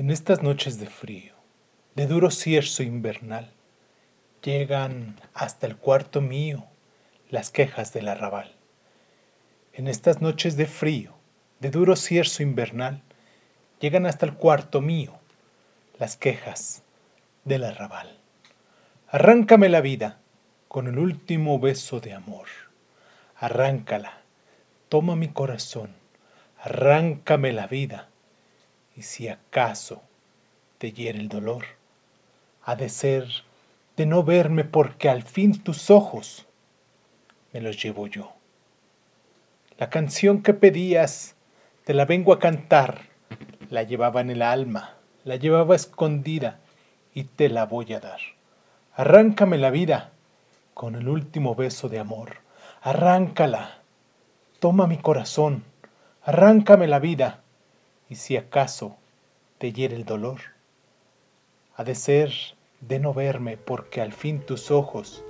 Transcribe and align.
En 0.00 0.08
estas 0.08 0.42
noches 0.42 0.80
de 0.80 0.86
frío, 0.86 1.34
de 1.94 2.06
duro 2.06 2.30
cierzo 2.30 2.82
invernal, 2.82 3.50
llegan 4.42 5.20
hasta 5.34 5.66
el 5.66 5.76
cuarto 5.76 6.22
mío 6.22 6.64
las 7.28 7.50
quejas 7.50 7.92
del 7.92 8.08
arrabal. 8.08 8.50
En 9.74 9.88
estas 9.88 10.22
noches 10.22 10.56
de 10.56 10.64
frío, 10.64 11.12
de 11.58 11.70
duro 11.70 11.96
cierzo 11.96 12.42
invernal, 12.42 13.02
llegan 13.78 14.06
hasta 14.06 14.24
el 14.24 14.32
cuarto 14.32 14.80
mío 14.80 15.18
las 15.98 16.16
quejas 16.16 16.82
del 17.44 17.62
arrabal. 17.62 18.16
Arráncame 19.06 19.68
la 19.68 19.82
vida 19.82 20.18
con 20.68 20.86
el 20.86 20.98
último 20.98 21.58
beso 21.58 22.00
de 22.00 22.14
amor. 22.14 22.46
Arráncala, 23.36 24.22
toma 24.88 25.14
mi 25.14 25.28
corazón, 25.28 25.90
arráncame 26.58 27.52
la 27.52 27.66
vida 27.66 28.09
y 29.00 29.02
si 29.02 29.28
acaso 29.28 30.02
te 30.76 30.92
hiere 30.92 31.18
el 31.18 31.30
dolor, 31.30 31.64
ha 32.62 32.76
de 32.76 32.90
ser 32.90 33.26
de 33.96 34.04
no 34.04 34.22
verme 34.24 34.62
porque 34.62 35.08
al 35.08 35.22
fin 35.22 35.62
tus 35.62 35.88
ojos 35.88 36.46
me 37.54 37.62
los 37.62 37.82
llevo 37.82 38.08
yo. 38.08 38.34
La 39.78 39.88
canción 39.88 40.42
que 40.42 40.52
pedías, 40.52 41.34
te 41.84 41.94
la 41.94 42.04
vengo 42.04 42.34
a 42.34 42.38
cantar, 42.38 43.06
la 43.70 43.84
llevaba 43.84 44.20
en 44.20 44.28
el 44.28 44.42
alma, 44.42 44.96
la 45.24 45.36
llevaba 45.36 45.76
escondida 45.76 46.60
y 47.14 47.24
te 47.24 47.48
la 47.48 47.64
voy 47.64 47.94
a 47.94 48.00
dar. 48.00 48.20
Arráncame 48.92 49.56
la 49.56 49.70
vida 49.70 50.10
con 50.74 50.94
el 50.94 51.08
último 51.08 51.54
beso 51.54 51.88
de 51.88 52.00
amor. 52.00 52.36
Arráncala. 52.82 53.78
Toma 54.58 54.86
mi 54.86 54.98
corazón. 54.98 55.64
Arráncame 56.22 56.86
la 56.86 56.98
vida 56.98 57.40
y 58.10 58.16
si 58.16 58.36
acaso 58.36 58.96
te 59.58 59.72
hiere 59.72 59.94
el 59.94 60.04
dolor, 60.04 60.40
ha 61.76 61.84
de 61.84 61.94
ser 61.94 62.32
de 62.80 62.98
no 62.98 63.14
verme 63.14 63.56
porque 63.56 64.00
al 64.00 64.12
fin 64.12 64.40
tus 64.40 64.70
ojos 64.70 65.22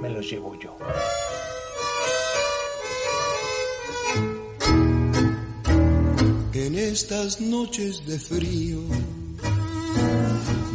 me 0.00 0.08
los 0.08 0.28
llevo 0.28 0.58
yo. 0.58 0.76
En 6.54 6.78
estas 6.78 7.40
noches 7.40 8.06
de 8.06 8.18
frío, 8.18 8.80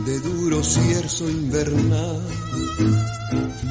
de 0.05 0.19
duro 0.19 0.61
cierzo 0.63 1.29
invernal, 1.29 2.21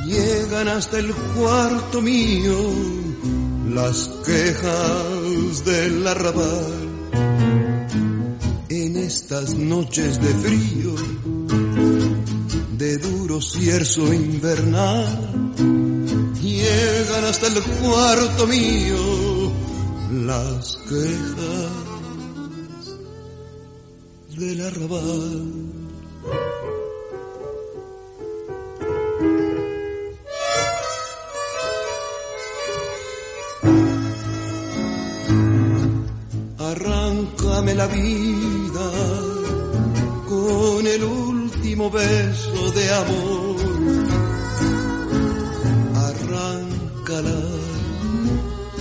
llegan 0.04 0.68
hasta 0.68 0.98
el 0.98 1.14
cuarto 1.14 2.02
mío 2.02 2.58
las 3.68 4.08
quejas 4.24 5.64
del 5.64 6.06
arrabal. 6.06 6.83
Estas 9.34 9.56
noches 9.56 10.20
de 10.20 10.28
frío, 10.28 10.94
de 12.78 12.98
duro 12.98 13.40
cierzo 13.40 14.14
invernal, 14.14 15.52
llegan 16.40 17.24
hasta 17.24 17.48
el 17.48 17.60
cuarto 17.60 18.46
mío 18.46 19.52
las 20.24 20.78
quejas 20.88 21.72
del 24.38 24.60
arrabal. 24.66 25.42
Arráncame 36.56 37.74
la 37.74 37.88
con 40.28 40.86
el 40.86 41.05
último 41.05 41.91
beso 41.91 42.72
de 42.72 42.94
amor. 42.94 43.56
Arráncala, 45.95 47.40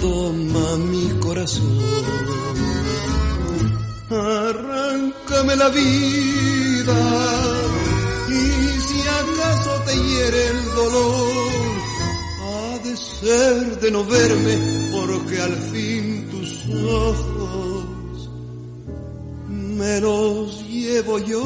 toma 0.01 0.77
mi 0.77 1.09
corazón. 1.19 1.79
Arráncame 4.09 5.55
la 5.55 5.69
vida 5.69 6.99
y 8.29 8.81
si 8.81 9.01
acaso 9.01 9.71
te 9.85 9.95
hiere 9.95 10.47
el 10.47 10.65
dolor, 10.75 11.73
ha 12.41 12.79
de 12.79 12.97
ser 12.97 13.79
de 13.79 13.91
no 13.91 14.03
verme 14.05 14.57
porque 14.91 15.39
al 15.41 15.55
fin 15.71 16.27
tus 16.31 16.67
ojos 16.75 17.32
me 19.83 19.99
los 19.99 20.65
llevo 20.69 21.19
yo. 21.19 21.43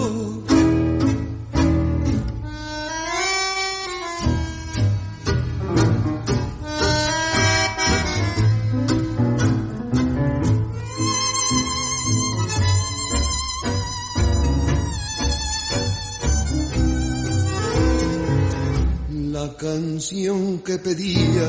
La 19.31 19.48
canción 19.58 20.59
que 20.59 20.78
pedía 20.78 21.48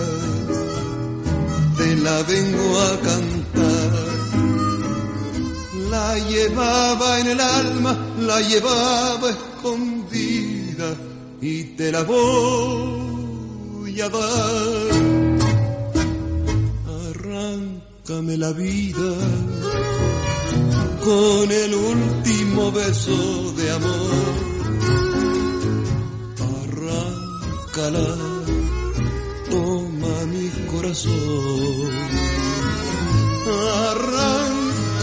te 1.77 1.97
la 1.97 2.23
vengo 2.23 2.81
a 2.81 3.01
cantar. 3.09 3.98
La 6.09 6.17
llevaba 6.17 7.21
en 7.21 7.27
el 7.27 7.39
alma, 7.39 7.95
la 8.21 8.41
llevaba 8.41 9.29
escondida 9.29 10.97
y 11.39 11.65
te 11.77 11.93
la 11.93 12.03
voy 12.03 13.21
a 14.01 14.09
dar. 14.09 14.89
Arráncame 17.11 18.39
la 18.39 18.53
vida 18.53 19.11
con 21.05 21.53
el 21.53 21.75
último 21.75 22.73
beso 22.73 23.53
de 23.59 23.71
amor. 23.71 24.35
Arráncala, 26.63 28.17
toma 29.51 30.25
mi 30.33 30.49
corazón. 30.73 31.99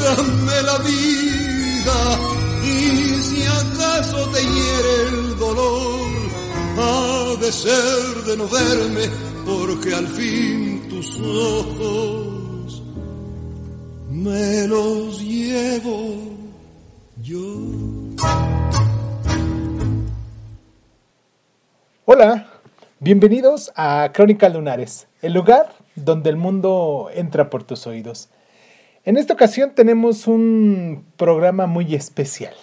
Arráncame 0.05 0.61
la 0.61 0.77
vida 0.79 2.19
y 2.63 3.19
si 3.21 3.43
acaso 3.43 4.29
te 4.29 4.39
hiere 4.39 5.07
el 5.07 5.39
dolor, 5.39 6.11
ha 6.77 7.35
de 7.39 7.51
ser 7.51 8.23
de 8.27 8.37
no 8.37 8.47
verme 8.47 9.09
porque 9.45 9.95
al 9.95 10.07
fin 10.07 10.87
tus 10.89 11.19
ojos 11.19 12.83
me 14.11 14.67
los 14.67 15.21
llevo 15.21 16.19
yo. 17.23 17.41
Hola, 22.05 22.47
bienvenidos 22.99 23.71
a 23.75 24.11
Crónica 24.13 24.49
Lunares, 24.49 25.07
el 25.23 25.33
lugar 25.33 25.73
donde 25.95 26.29
el 26.29 26.37
mundo 26.37 27.09
entra 27.11 27.49
por 27.49 27.63
tus 27.63 27.87
oídos. 27.87 28.29
En 29.05 29.17
esta 29.17 29.35
ocasión 29.35 29.73
tenemos 29.75 30.25
un 30.25 31.05
programa 31.15 31.67
muy 31.67 31.93
especial. 31.93 32.55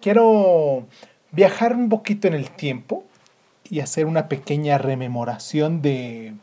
Quiero 0.00 0.88
viajar 1.30 1.76
un 1.76 1.88
poquito 1.88 2.26
en 2.26 2.34
el 2.34 2.50
tiempo 2.50 3.04
y 3.70 3.78
hacer 3.78 4.06
una 4.06 4.28
pequeña 4.28 4.78
rememoración 4.78 5.80
de, 5.80 6.34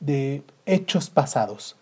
de 0.00 0.42
hechos 0.64 1.10
pasados, 1.10 1.76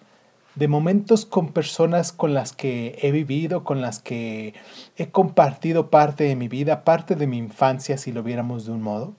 de 0.56 0.66
momentos 0.66 1.26
con 1.26 1.52
personas 1.52 2.10
con 2.10 2.34
las 2.34 2.52
que 2.52 2.98
he 3.00 3.12
vivido, 3.12 3.62
con 3.62 3.80
las 3.80 4.00
que 4.00 4.54
he 4.96 5.10
compartido 5.10 5.90
parte 5.90 6.24
de 6.24 6.34
mi 6.34 6.48
vida, 6.48 6.82
parte 6.82 7.14
de 7.14 7.28
mi 7.28 7.38
infancia, 7.38 7.98
si 7.98 8.10
lo 8.10 8.24
viéramos 8.24 8.66
de 8.66 8.72
un 8.72 8.82
modo. 8.82 9.12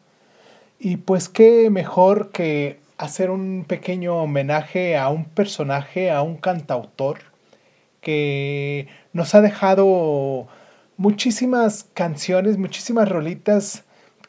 Y 0.78 0.98
pues 0.98 1.30
qué 1.30 1.70
mejor 1.70 2.32
que 2.32 2.82
hacer 2.98 3.30
un 3.30 3.64
pequeño 3.66 4.18
homenaje 4.18 4.98
a 4.98 5.08
un 5.08 5.24
personaje, 5.24 6.12
a 6.12 6.22
un 6.22 6.36
cantautor 6.36 7.31
que 8.02 8.88
nos 9.14 9.34
ha 9.36 9.42
dejado 9.42 10.48
muchísimas 10.98 11.86
canciones, 11.94 12.58
muchísimas 12.58 13.08
rolitas 13.08 13.84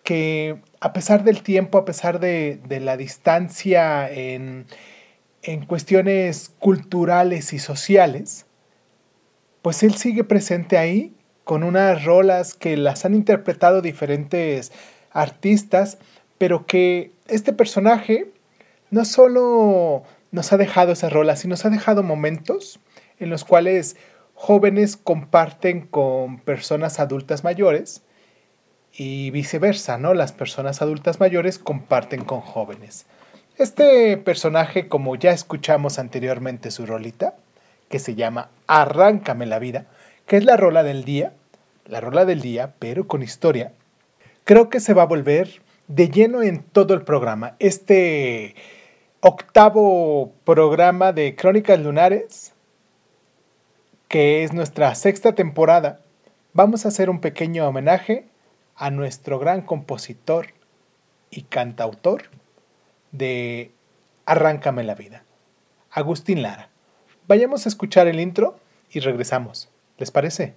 que 0.05 0.61
a 0.81 0.93
pesar 0.93 1.25
del 1.25 1.43
tiempo, 1.43 1.79
a 1.79 1.85
pesar 1.85 2.21
de, 2.21 2.61
de 2.69 2.81
la 2.81 2.97
distancia 2.97 4.11
en, 4.11 4.67
en 5.43 5.67
cuestiones 5.67 6.53
culturales 6.59 7.53
y 7.53 7.59
sociales, 7.59 8.47
pues 9.63 9.83
él 9.83 9.95
sigue 9.95 10.25
presente 10.25 10.79
ahí 10.79 11.15
con 11.45 11.65
unas 11.65 12.05
rolas 12.05 12.55
que 12.55 12.77
las 12.77 13.05
han 13.05 13.15
interpretado 13.15 13.81
diferentes 13.81 14.73
artistas 15.11 15.99
pero 16.43 16.67
que 16.67 17.13
este 17.29 17.53
personaje 17.53 18.33
no 18.91 19.05
solo 19.05 20.03
nos 20.33 20.53
ha 20.53 20.57
dejado 20.57 20.91
esas 20.91 21.13
rolas, 21.13 21.39
sino 21.39 21.53
nos 21.53 21.65
ha 21.65 21.71
dejado 21.71 22.03
momentos 22.03 22.81
en 23.23 23.31
los 23.31 23.45
cuales 23.45 23.97
jóvenes 24.35 24.97
comparten 24.97 25.83
con 25.83 26.39
personas 26.41 27.01
adultas 27.01 27.45
mayores 27.45 28.03
y 28.93 29.31
viceversa, 29.31 29.99
¿no? 29.99 30.15
Las 30.15 30.33
personas 30.33 30.83
adultas 30.83 31.21
mayores 31.21 31.59
comparten 31.59 32.25
con 32.25 32.41
jóvenes. 32.41 33.07
Este 33.59 34.17
personaje, 34.17 34.89
como 34.89 35.17
ya 35.17 35.33
escuchamos 35.33 35.99
anteriormente 35.99 36.71
su 36.71 36.87
rolita, 36.87 37.35
que 37.89 37.99
se 37.99 38.15
llama 38.15 38.51
Arráncame 38.67 39.47
la 39.47 39.59
vida, 39.59 39.87
que 40.27 40.37
es 40.37 40.45
la 40.45 40.57
rola 40.57 40.83
del 40.83 41.05
día, 41.05 41.33
la 41.87 42.01
rola 42.01 42.25
del 42.25 42.41
día, 42.41 42.75
pero 42.79 43.07
con 43.07 43.23
historia, 43.23 43.73
creo 44.45 44.69
que 44.71 44.81
se 44.81 44.95
va 44.95 45.03
a 45.03 45.07
volver 45.07 45.63
de 45.89 46.09
lleno 46.09 46.43
en 46.43 46.63
todo 46.63 46.95
el 46.95 47.03
programa. 47.03 47.55
Este 47.59 48.55
octavo 49.21 50.33
programa 50.45 51.13
de 51.13 51.37
Crónicas 51.37 51.79
Lunares, 51.79 52.52
que 54.13 54.45
es 54.45 54.53
nuestra 54.53 54.95
sexta 54.95 55.35
temporada, 55.35 56.01
vamos 56.53 56.85
a 56.85 56.89
hacer 56.89 57.09
un 57.09 57.23
pequeño 57.23 57.67
homenaje 57.67 58.29
a 58.77 58.91
nuestro 58.91 59.39
gran 59.39 59.63
compositor 59.63 60.49
y 61.31 61.45
cantautor 61.45 62.25
de 63.11 63.73
Arráncame 64.27 64.85
la 64.85 64.95
vida, 64.95 65.25
Agustín 65.91 66.43
Lara. 66.43 66.69
Vayamos 67.27 67.65
a 67.65 67.71
escuchar 67.71 68.07
el 68.07 68.21
intro 68.21 68.61
y 68.91 69.01
regresamos. 69.01 69.71
¿Les 69.97 70.11
parece? 70.11 70.55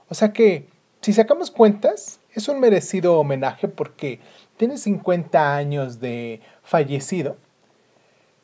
O 0.08 0.14
sea 0.14 0.34
que, 0.34 0.70
si 1.02 1.14
sacamos 1.14 1.50
cuentas, 1.50 2.20
es 2.32 2.48
un 2.48 2.60
merecido 2.60 3.18
homenaje 3.18 3.68
porque 3.68 4.20
tiene 4.56 4.78
50 4.78 5.56
años 5.56 6.00
de 6.00 6.42
fallecido. 6.62 7.38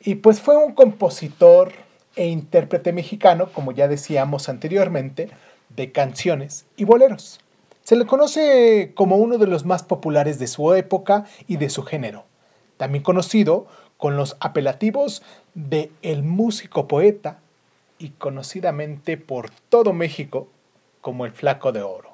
Y 0.04 0.16
pues 0.16 0.40
fue 0.40 0.56
un 0.56 0.74
compositor 0.74 1.72
e 2.14 2.26
intérprete 2.26 2.92
mexicano, 2.92 3.50
como 3.52 3.72
ya 3.72 3.88
decíamos 3.88 4.50
anteriormente, 4.50 5.30
de 5.70 5.92
canciones 5.92 6.66
y 6.76 6.84
boleros. 6.84 7.40
Se 7.82 7.96
le 7.96 8.04
conoce 8.04 8.92
como 8.94 9.16
uno 9.16 9.38
de 9.38 9.46
los 9.46 9.64
más 9.64 9.82
populares 9.82 10.38
de 10.38 10.46
su 10.46 10.74
época 10.74 11.24
y 11.46 11.56
de 11.56 11.70
su 11.70 11.82
género, 11.82 12.24
también 12.76 13.02
conocido 13.02 13.66
con 13.96 14.16
los 14.16 14.36
apelativos 14.40 15.22
de 15.54 15.90
el 16.02 16.22
músico 16.22 16.86
poeta 16.86 17.38
y 17.98 18.10
conocidamente 18.10 19.16
por 19.16 19.48
todo 19.70 19.94
México 19.94 20.48
como 21.00 21.24
el 21.24 21.32
Flaco 21.32 21.72
de 21.72 21.80
Oro. 21.80 22.10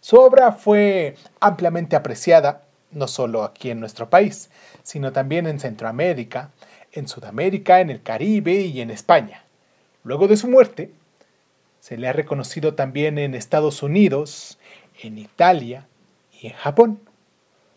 Su 0.00 0.16
obra 0.16 0.52
fue 0.52 1.16
ampliamente 1.40 1.96
apreciada, 1.96 2.62
no 2.92 3.08
solo 3.08 3.42
aquí 3.42 3.70
en 3.70 3.80
nuestro 3.80 4.08
país, 4.08 4.50
sino 4.84 5.12
también 5.12 5.48
en 5.48 5.58
Centroamérica, 5.58 6.50
en 6.96 7.08
Sudamérica, 7.08 7.80
en 7.80 7.90
el 7.90 8.02
Caribe 8.02 8.60
y 8.60 8.80
en 8.80 8.90
España. 8.90 9.44
Luego 10.02 10.28
de 10.28 10.36
su 10.36 10.48
muerte, 10.48 10.90
se 11.80 11.96
le 11.96 12.08
ha 12.08 12.12
reconocido 12.12 12.74
también 12.74 13.18
en 13.18 13.34
Estados 13.34 13.82
Unidos, 13.82 14.58
en 15.02 15.18
Italia 15.18 15.86
y 16.40 16.48
en 16.48 16.54
Japón. 16.54 17.00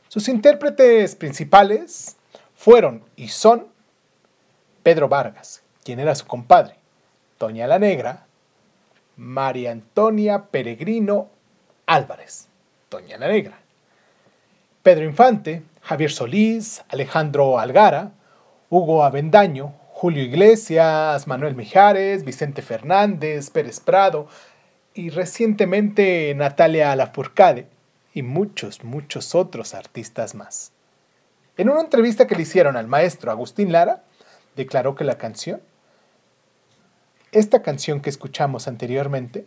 Sus 0.07 0.27
intérpretes 0.27 1.15
principales 1.15 2.17
fueron 2.55 3.03
y 3.15 3.27
son 3.27 3.67
Pedro 4.83 5.07
Vargas, 5.07 5.61
quien 5.83 5.99
era 5.99 6.15
su 6.15 6.25
compadre, 6.25 6.75
Doña 7.37 7.67
la 7.67 7.77
Negra, 7.77 8.25
María 9.15 9.71
Antonia 9.71 10.45
Peregrino 10.45 11.29
Álvarez, 11.85 12.47
Doña 12.89 13.17
la 13.17 13.27
Negra, 13.27 13.59
Pedro 14.81 15.05
Infante, 15.05 15.61
Javier 15.81 16.11
Solís, 16.11 16.83
Alejandro 16.89 17.59
Algara, 17.59 18.13
Hugo 18.69 19.03
Avendaño, 19.03 19.73
Julio 19.91 20.23
Iglesias, 20.23 21.27
Manuel 21.27 21.55
Mijares, 21.55 22.23
Vicente 22.23 22.61
Fernández, 22.61 23.49
Pérez 23.49 23.79
Prado 23.79 24.27
y 24.93 25.09
recientemente 25.09 26.33
Natalia 26.35 26.95
Lafourcade 26.95 27.67
y 28.13 28.23
muchos, 28.23 28.83
muchos 28.83 29.35
otros 29.35 29.73
artistas 29.73 30.35
más. 30.35 30.71
En 31.57 31.69
una 31.69 31.81
entrevista 31.81 32.27
que 32.27 32.35
le 32.35 32.43
hicieron 32.43 32.77
al 32.77 32.87
maestro 32.87 33.31
Agustín 33.31 33.71
Lara, 33.71 34.03
declaró 34.55 34.95
que 34.95 35.03
la 35.03 35.17
canción 35.17 35.61
esta 37.31 37.61
canción 37.61 38.01
que 38.01 38.09
escuchamos 38.09 38.67
anteriormente 38.67 39.45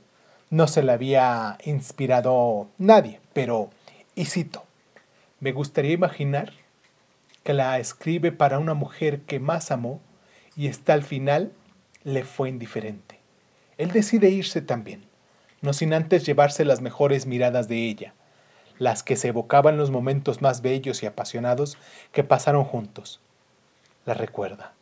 no 0.50 0.68
se 0.68 0.84
la 0.84 0.92
había 0.92 1.58
inspirado 1.64 2.68
nadie, 2.78 3.20
pero, 3.32 3.70
y 4.14 4.26
cito, 4.26 4.64
me 5.40 5.50
gustaría 5.50 5.92
imaginar 5.92 6.52
que 7.42 7.52
la 7.52 7.78
escribe 7.78 8.32
para 8.32 8.58
una 8.58 8.74
mujer 8.74 9.22
que 9.22 9.40
más 9.40 9.70
amó 9.70 10.00
y 10.56 10.68
hasta 10.68 10.92
al 10.92 11.02
final 11.02 11.52
le 12.04 12.24
fue 12.24 12.48
indiferente. 12.48 13.20
Él 13.78 13.90
decide 13.90 14.30
irse 14.30 14.60
también, 14.62 15.04
no 15.60 15.72
sin 15.72 15.94
antes 15.94 16.24
llevarse 16.26 16.64
las 16.64 16.80
mejores 16.80 17.26
miradas 17.26 17.68
de 17.68 17.88
ella, 17.88 18.14
las 18.78 19.02
que 19.02 19.16
se 19.16 19.28
evocaban 19.28 19.76
los 19.76 19.90
momentos 19.90 20.42
más 20.42 20.62
bellos 20.62 21.02
y 21.02 21.06
apasionados 21.06 21.78
que 22.12 22.24
pasaron 22.24 22.64
juntos. 22.64 23.20
La 24.04 24.14
recuerda. 24.14 24.72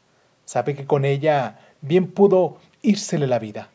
Sabe 0.45 0.75
que 0.75 0.87
con 0.87 1.05
ella 1.05 1.59
bien 1.81 2.11
pudo 2.11 2.59
írsele 2.83 3.27
la 3.27 3.39
vida. 3.39 3.69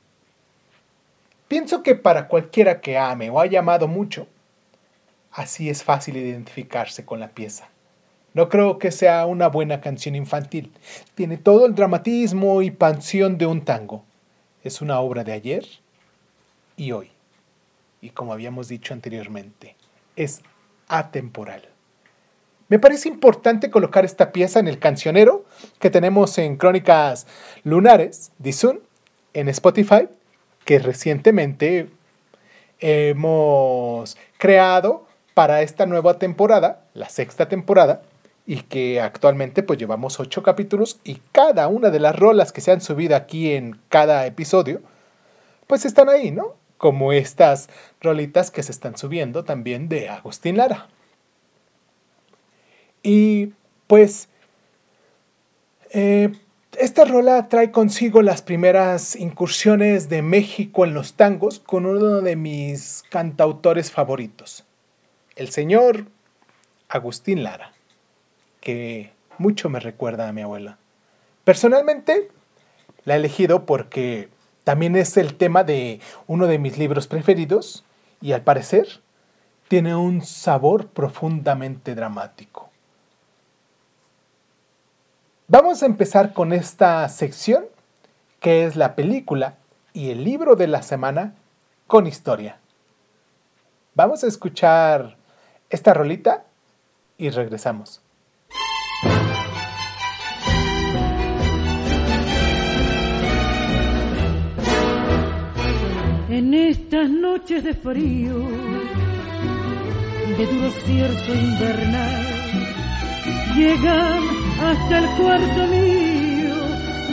Pienso 1.48 1.84
que 1.84 1.96
para 1.96 2.28
cualquiera 2.28 2.82
que 2.82 2.98
ame 2.98 3.30
o 3.30 3.40
haya 3.40 3.60
amado 3.60 3.88
mucho, 3.88 4.28
así 5.32 5.70
es 5.70 5.84
fácil 5.84 6.18
identificarse 6.18 7.06
con 7.06 7.20
la 7.20 7.30
pieza. 7.30 7.70
No 8.36 8.50
creo 8.50 8.80
que 8.80 8.92
sea 8.92 9.26
una 9.26 9.48
buena 9.48 9.80
canción 9.80 10.14
infantil. 10.14 10.74
Tiene 11.16 11.38
todo 11.38 11.66
el 11.66 11.74
dramatismo 11.74 12.62
y 12.62 12.70
pasión 12.70 13.38
de 13.38 13.46
un 13.46 13.64
tango. 13.64 14.04
Es 14.62 14.82
una 14.82 15.00
obra 15.00 15.24
de 15.24 15.32
ayer 15.32 15.66
y 16.76 16.92
hoy. 16.92 17.12
Y 18.02 18.10
como 18.10 18.34
habíamos 18.34 18.68
dicho 18.68 18.94
anteriormente, 18.94 19.78
es 20.18 20.42
atemporal. 20.90 21.64
Me 22.68 22.78
parece 22.78 23.08
importante 23.08 23.72
colocar 23.72 24.04
esta 24.04 24.34
pieza 24.34 24.60
en 24.60 24.68
el 24.68 24.80
cancionero 24.80 25.46
que 25.80 25.90
tenemos 25.90 26.38
en 26.38 26.58
Crónicas 26.58 27.28
Lunares 27.64 28.34
de 28.38 28.52
Sun 28.52 28.82
en 29.34 29.48
Spotify 29.48 30.10
que 30.66 30.80
recientemente 30.80 31.90
hemos 32.80 34.18
creado 34.38 35.08
para 35.34 35.62
esta 35.62 35.86
nueva 35.86 36.20
temporada, 36.20 36.82
la 36.94 37.08
sexta 37.08 37.48
temporada, 37.48 38.02
y 38.46 38.62
que 38.62 39.02
actualmente 39.02 39.64
pues 39.64 39.80
llevamos 39.80 40.20
ocho 40.20 40.44
capítulos 40.44 41.00
y 41.04 41.22
cada 41.32 41.68
una 41.68 41.90
de 41.90 42.00
las 42.00 42.16
rolas 42.16 42.52
que 42.52 42.62
se 42.62 42.72
han 42.72 42.82
subido 42.82 43.16
aquí 43.16 43.54
en 43.54 43.80
cada 43.90 44.26
episodio, 44.26 44.82
pues 45.68 45.86
están 45.86 46.10
ahí, 46.10 46.32
¿no? 46.32 46.56
Como 46.78 47.12
estas 47.12 47.70
rolitas 48.02 48.52
que 48.52 48.62
se 48.62 48.72
están 48.72 48.98
subiendo 48.98 49.44
también 49.44 49.90
de 49.90 50.10
Agustín 50.10 50.58
Lara. 50.58 50.88
Y 53.02 53.54
pues 53.88 54.30
eh, 55.92 56.32
esta 56.78 57.06
rola 57.06 57.48
trae 57.48 57.72
consigo 57.72 58.22
las 58.22 58.42
primeras 58.42 59.16
incursiones 59.16 60.10
de 60.10 60.22
México 60.22 60.86
en 60.86 60.94
los 60.94 61.14
tangos 61.14 61.60
con 61.60 61.86
uno 61.86 62.22
de 62.22 62.36
mis 62.36 63.04
cantautores 63.10 63.92
favoritos, 63.92 64.66
el 65.36 65.50
señor 65.50 66.06
Agustín 66.90 67.44
Lara. 67.44 67.75
Que 68.66 69.14
mucho 69.38 69.70
me 69.70 69.80
recuerda 69.80 70.28
a 70.28 70.34
mi 70.34 70.42
abuela. 70.42 70.80
Personalmente, 71.44 72.32
la 73.04 73.14
he 73.14 73.18
elegido 73.18 73.68
porque 73.68 74.30
también 74.64 74.96
es 74.96 75.18
el 75.18 75.36
tema 75.36 75.64
de 75.64 76.02
uno 76.26 76.48
de 76.48 76.58
mis 76.58 76.80
libros 76.80 77.06
preferidos 77.06 77.86
y 78.22 78.32
al 78.32 78.42
parecer 78.42 78.88
tiene 79.68 79.96
un 79.96 80.24
sabor 80.24 80.88
profundamente 80.88 81.94
dramático. 81.94 82.72
Vamos 85.48 85.84
a 85.84 85.86
empezar 85.86 86.34
con 86.34 86.52
esta 86.52 87.08
sección 87.08 87.66
que 88.40 88.66
es 88.66 88.76
la 88.76 88.96
película 88.96 89.58
y 89.94 90.10
el 90.10 90.24
libro 90.24 90.56
de 90.56 90.66
la 90.66 90.82
semana 90.82 91.36
con 91.86 92.08
historia. 92.08 92.58
Vamos 93.94 94.24
a 94.24 94.28
escuchar 94.28 95.18
esta 95.70 95.94
rolita 95.94 96.46
y 97.20 97.30
regresamos. 97.30 98.02
En 106.38 106.54
estas 106.54 107.10
noches 107.10 107.64
de 107.64 107.74
frío, 107.74 108.36
de 110.38 110.46
duro 110.46 110.70
cierzo 110.86 111.34
invernal, 111.34 112.26
llegan 113.56 114.22
hasta 114.62 114.98
el 114.98 115.06
cuarto 115.16 115.68
mío 115.68 116.56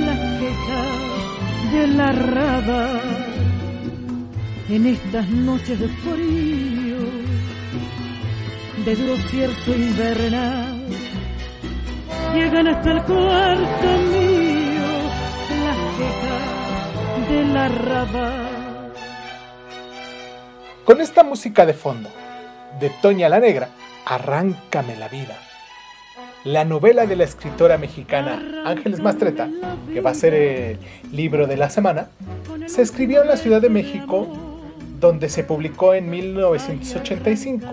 las 0.06 0.18
quejas 0.40 1.72
de 1.72 1.86
la 1.86 2.10
raba. 2.10 3.00
En 4.68 4.86
estas 4.86 5.28
noches 5.28 5.78
de 5.78 5.88
frío, 5.88 6.98
de 8.84 8.96
duro 8.96 9.16
cierzo 9.30 9.72
invernal, 9.72 10.84
llegan 12.34 12.66
hasta 12.66 12.90
el 12.90 13.02
cuarto 13.04 13.88
mío 14.16 14.88
las 15.64 15.78
quejas 15.96 17.30
de 17.30 17.44
la 17.44 17.68
raba. 17.68 18.51
Con 20.84 21.00
esta 21.00 21.22
música 21.22 21.64
de 21.64 21.74
fondo, 21.74 22.08
de 22.80 22.90
Toña 22.90 23.28
la 23.28 23.38
Negra, 23.38 23.68
Arráncame 24.04 24.96
la 24.96 25.06
vida. 25.06 25.38
La 26.42 26.64
novela 26.64 27.06
de 27.06 27.14
la 27.14 27.22
escritora 27.22 27.78
mexicana 27.78 28.64
Ángeles 28.64 28.98
Mastreta, 28.98 29.48
que 29.92 30.00
va 30.00 30.10
a 30.10 30.14
ser 30.14 30.34
el 30.34 30.78
libro 31.12 31.46
de 31.46 31.56
la 31.56 31.70
semana, 31.70 32.08
se 32.66 32.82
escribió 32.82 33.22
en 33.22 33.28
la 33.28 33.36
Ciudad 33.36 33.62
de 33.62 33.68
México, 33.68 34.26
donde 34.98 35.28
se 35.28 35.44
publicó 35.44 35.94
en 35.94 36.10
1985. 36.10 37.64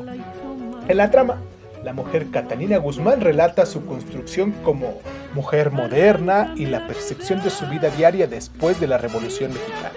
En 0.87 0.97
la 0.97 1.09
trama, 1.09 1.41
la 1.83 1.93
mujer 1.93 2.27
Catalina 2.29 2.77
Guzmán 2.77 3.21
relata 3.21 3.65
su 3.65 3.87
construcción 3.87 4.51
como 4.63 4.99
mujer 5.33 5.71
moderna 5.71 6.53
y 6.55 6.67
la 6.67 6.85
percepción 6.85 7.41
de 7.41 7.49
su 7.49 7.65
vida 7.65 7.89
diaria 7.89 8.27
después 8.27 8.79
de 8.79 8.85
la 8.85 8.99
Revolución 8.99 9.51
Mexicana. 9.51 9.93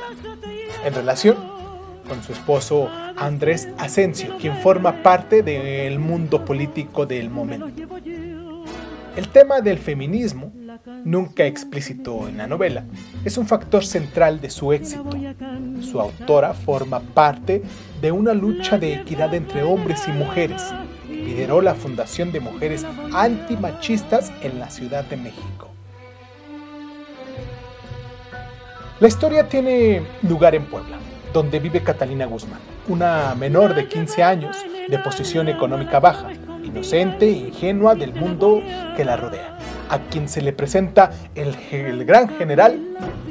En 0.87 0.95
relación 0.95 1.52
con 2.13 2.23
su 2.23 2.33
esposo 2.33 2.91
Andrés 3.17 3.71
Asensio, 3.79 4.37
quien 4.39 4.59
forma 4.59 5.03
parte 5.03 5.43
del 5.43 5.99
mundo 5.99 6.45
político 6.45 7.07
del 7.07 7.31
momento. 7.31 7.71
El 9.17 9.29
tema 9.29 9.63
del 9.63 9.79
feminismo, 9.79 10.53
nunca 11.05 11.47
explícito 11.47 12.29
en 12.29 12.37
la 12.37 12.47
novela, 12.47 12.85
es 13.25 13.39
un 13.39 13.47
factor 13.47 13.83
central 13.87 14.43
de 14.43 14.51
su 14.51 14.75
éxito. 14.75 15.09
Su 15.81 16.03
autora 16.03 16.53
forma 16.53 17.01
parte 17.01 17.63
de 18.03 18.13
una 18.13 18.35
lucha 18.35 18.77
de 18.77 18.93
equidad 18.97 19.33
entre 19.33 19.63
hombres 19.63 20.07
y 20.07 20.13
mujeres. 20.13 20.63
Lideró 21.09 21.63
la 21.63 21.75
Fundación 21.75 22.31
de 22.31 22.41
Mujeres 22.41 22.85
Antimachistas 23.15 24.31
en 24.43 24.59
la 24.59 24.69
Ciudad 24.69 25.05
de 25.07 25.17
México. 25.17 25.71
La 29.01 29.09
historia 29.09 29.49
tiene 29.49 30.03
lugar 30.23 30.55
en 30.55 30.65
Puebla, 30.67 30.99
donde 31.33 31.59
vive 31.59 31.83
Catalina 31.83 32.27
Guzmán, 32.27 32.61
una 32.89 33.35
menor 33.35 33.75
de 33.75 33.89
15 33.89 34.23
años, 34.23 34.57
de 34.89 34.99
posición 34.99 35.49
económica 35.49 36.01
baja, 36.01 36.31
inocente 36.63 37.27
e 37.27 37.33
ingenua 37.33 37.95
del 37.95 38.15
mundo 38.15 38.63
que 38.97 39.05
la 39.05 39.17
rodea, 39.17 39.59
a 39.89 39.99
quien 39.99 40.29
se 40.29 40.43
le 40.43 40.53
presenta 40.53 41.11
el, 41.35 41.55
el 41.71 42.05
gran 42.05 42.29
general 42.37 42.81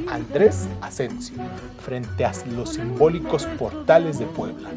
Andrés 0.10 0.67
Asensio, 0.81 1.38
frente 1.84 2.25
a 2.25 2.31
los 2.55 2.74
simbólicos 2.74 3.46
portales 3.58 4.20
de 4.20 4.25
Puebla. 4.25 4.70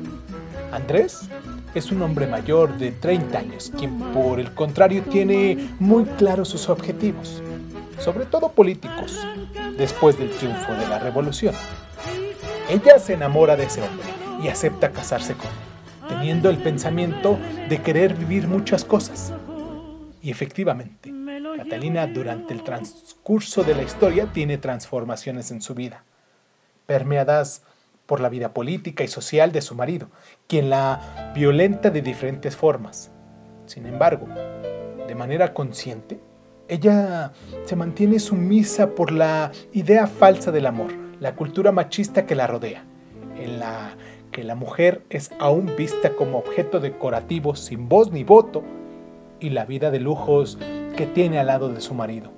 Andrés 0.72 1.28
es 1.74 1.90
un 1.90 2.02
hombre 2.02 2.26
mayor 2.26 2.76
de 2.78 2.92
30 2.92 3.38
años, 3.38 3.72
quien 3.76 3.98
por 3.98 4.38
el 4.40 4.52
contrario 4.54 5.02
tiene 5.02 5.70
muy 5.78 6.04
claros 6.04 6.48
sus 6.48 6.68
objetivos, 6.68 7.42
sobre 7.98 8.26
todo 8.26 8.50
políticos, 8.50 9.26
después 9.76 10.18
del 10.18 10.30
triunfo 10.30 10.72
de 10.74 10.86
la 10.88 10.98
revolución. 10.98 11.54
Ella 12.68 12.98
se 12.98 13.12
enamora 13.12 13.56
de 13.56 13.64
ese 13.64 13.82
hombre 13.82 14.06
y 14.42 14.48
acepta 14.48 14.90
casarse 14.90 15.34
con 15.34 15.46
él, 15.46 16.08
teniendo 16.08 16.48
el 16.48 16.56
pensamiento 16.56 17.38
de 17.68 17.82
querer 17.82 18.14
vivir 18.14 18.48
muchas 18.48 18.84
cosas. 18.84 19.34
Y 20.22 20.30
efectivamente, 20.30 21.12
Catalina 21.58 22.06
durante 22.06 22.54
el 22.54 22.64
transcurso 22.64 23.64
de 23.64 23.74
la 23.74 23.82
historia 23.82 24.32
tiene 24.32 24.56
transformaciones 24.56 25.50
en 25.50 25.60
su 25.60 25.74
vida, 25.74 26.04
permeadas 26.86 27.62
por 28.06 28.20
la 28.20 28.30
vida 28.30 28.54
política 28.54 29.04
y 29.04 29.08
social 29.08 29.52
de 29.52 29.60
su 29.60 29.74
marido, 29.74 30.08
quien 30.46 30.70
la 30.70 31.32
violenta 31.34 31.90
de 31.90 32.00
diferentes 32.00 32.56
formas. 32.56 33.10
Sin 33.66 33.86
embargo, 33.86 34.26
de 35.06 35.14
manera 35.14 35.52
consciente, 35.52 36.18
ella 36.66 37.32
se 37.66 37.76
mantiene 37.76 38.18
sumisa 38.18 38.94
por 38.94 39.12
la 39.12 39.52
idea 39.72 40.06
falsa 40.06 40.50
del 40.50 40.66
amor, 40.66 41.03
la 41.24 41.36
cultura 41.36 41.72
machista 41.72 42.26
que 42.26 42.34
la 42.34 42.46
rodea, 42.46 42.84
en 43.38 43.58
la 43.58 43.96
que 44.30 44.44
la 44.44 44.54
mujer 44.54 45.06
es 45.08 45.30
aún 45.38 45.72
vista 45.74 46.14
como 46.16 46.36
objeto 46.36 46.80
decorativo 46.80 47.56
sin 47.56 47.88
voz 47.88 48.12
ni 48.12 48.24
voto 48.24 48.62
y 49.40 49.48
la 49.48 49.64
vida 49.64 49.90
de 49.90 50.00
lujos 50.00 50.58
que 50.98 51.06
tiene 51.06 51.38
al 51.38 51.46
lado 51.46 51.70
de 51.70 51.80
su 51.80 51.94
marido. 51.94 52.30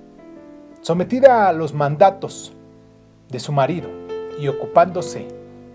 Sometida 0.79 1.49
a 1.49 1.51
los 1.51 1.73
mandatos 1.73 2.53
de 3.27 3.41
su 3.41 3.51
marido 3.51 3.89
y 4.39 4.47
ocupándose 4.47 5.27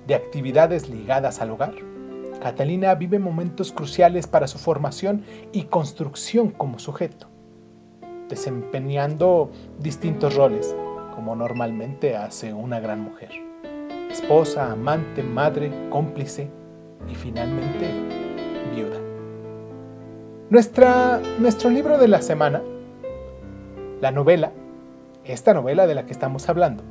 de 0.07 0.15
actividades 0.15 0.89
ligadas 0.89 1.43
al 1.43 1.51
hogar, 1.51 1.75
Catalina 2.41 2.95
vive 2.95 3.19
momentos 3.19 3.73
cruciales 3.73 4.27
para 4.27 4.47
su 4.47 4.57
formación 4.57 5.23
y 5.53 5.65
construcción 5.65 6.49
como 6.49 6.79
sujeto, 6.79 7.27
desempeñando 8.31 9.51
distintos 9.81 10.35
roles 10.35 10.75
como 11.23 11.37
normalmente 11.37 12.17
hace 12.17 12.53
una 12.53 12.81
gran 12.81 13.01
mujer. 13.01 13.31
Esposa, 14.11 14.73
amante, 14.73 15.23
madre, 15.23 15.71
cómplice 15.89 16.51
y 17.09 17.15
finalmente 17.15 17.87
viuda. 18.75 18.99
Nuestra, 20.51 21.21
nuestro 21.39 21.71
libro 21.71 21.97
de 21.97 22.09
la 22.09 22.23
semana, 22.23 22.61
la 24.01 24.11
novela, 24.11 24.51
esta 25.25 25.55
novela 25.55 25.87
de 25.87 25.95
la 25.95 26.07
que 26.07 26.13
estamos 26.13 26.49
hablando, 26.49 26.83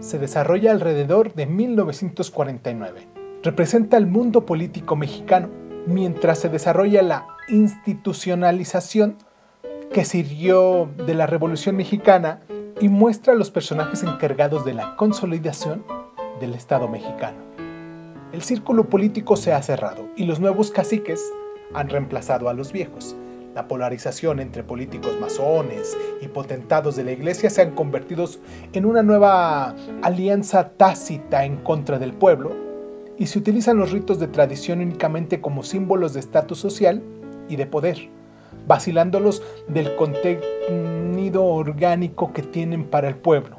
se 0.00 0.18
desarrolla 0.18 0.72
alrededor 0.72 1.34
de 1.34 1.46
1949. 1.46 3.06
Representa 3.44 3.96
el 3.98 4.08
mundo 4.08 4.46
político 4.46 4.96
mexicano 4.96 5.48
mientras 5.86 6.40
se 6.40 6.48
desarrolla 6.48 7.02
la 7.02 7.28
institucionalización 7.46 9.16
que 9.92 10.04
sirvió 10.04 10.88
de 11.06 11.14
la 11.14 11.26
Revolución 11.26 11.76
Mexicana 11.76 12.40
y 12.80 12.88
muestra 12.88 13.32
a 13.32 13.36
los 13.36 13.50
personajes 13.50 14.02
encargados 14.02 14.64
de 14.64 14.74
la 14.74 14.96
consolidación 14.96 15.84
del 16.40 16.54
Estado 16.54 16.88
mexicano. 16.88 17.38
El 18.32 18.42
círculo 18.42 18.88
político 18.88 19.36
se 19.36 19.52
ha 19.52 19.62
cerrado 19.62 20.08
y 20.16 20.24
los 20.24 20.40
nuevos 20.40 20.70
caciques 20.70 21.22
han 21.72 21.88
reemplazado 21.88 22.48
a 22.48 22.54
los 22.54 22.72
viejos. 22.72 23.16
La 23.54 23.68
polarización 23.68 24.40
entre 24.40 24.62
políticos 24.62 25.16
masones 25.18 25.96
y 26.20 26.28
potentados 26.28 26.96
de 26.96 27.04
la 27.04 27.12
iglesia 27.12 27.48
se 27.48 27.62
han 27.62 27.74
convertido 27.74 28.28
en 28.74 28.84
una 28.84 29.02
nueva 29.02 29.74
alianza 30.02 30.70
tácita 30.70 31.46
en 31.46 31.56
contra 31.56 31.98
del 31.98 32.12
pueblo 32.12 32.52
y 33.16 33.26
se 33.26 33.38
utilizan 33.38 33.78
los 33.78 33.92
ritos 33.92 34.18
de 34.18 34.28
tradición 34.28 34.80
únicamente 34.80 35.40
como 35.40 35.62
símbolos 35.62 36.12
de 36.12 36.20
estatus 36.20 36.58
social 36.58 37.02
y 37.48 37.56
de 37.56 37.66
poder 37.66 38.10
vacilándolos 38.66 39.42
del 39.68 39.94
contenido 39.96 41.44
orgánico 41.44 42.32
que 42.32 42.42
tienen 42.42 42.84
para 42.84 43.08
el 43.08 43.16
pueblo. 43.16 43.56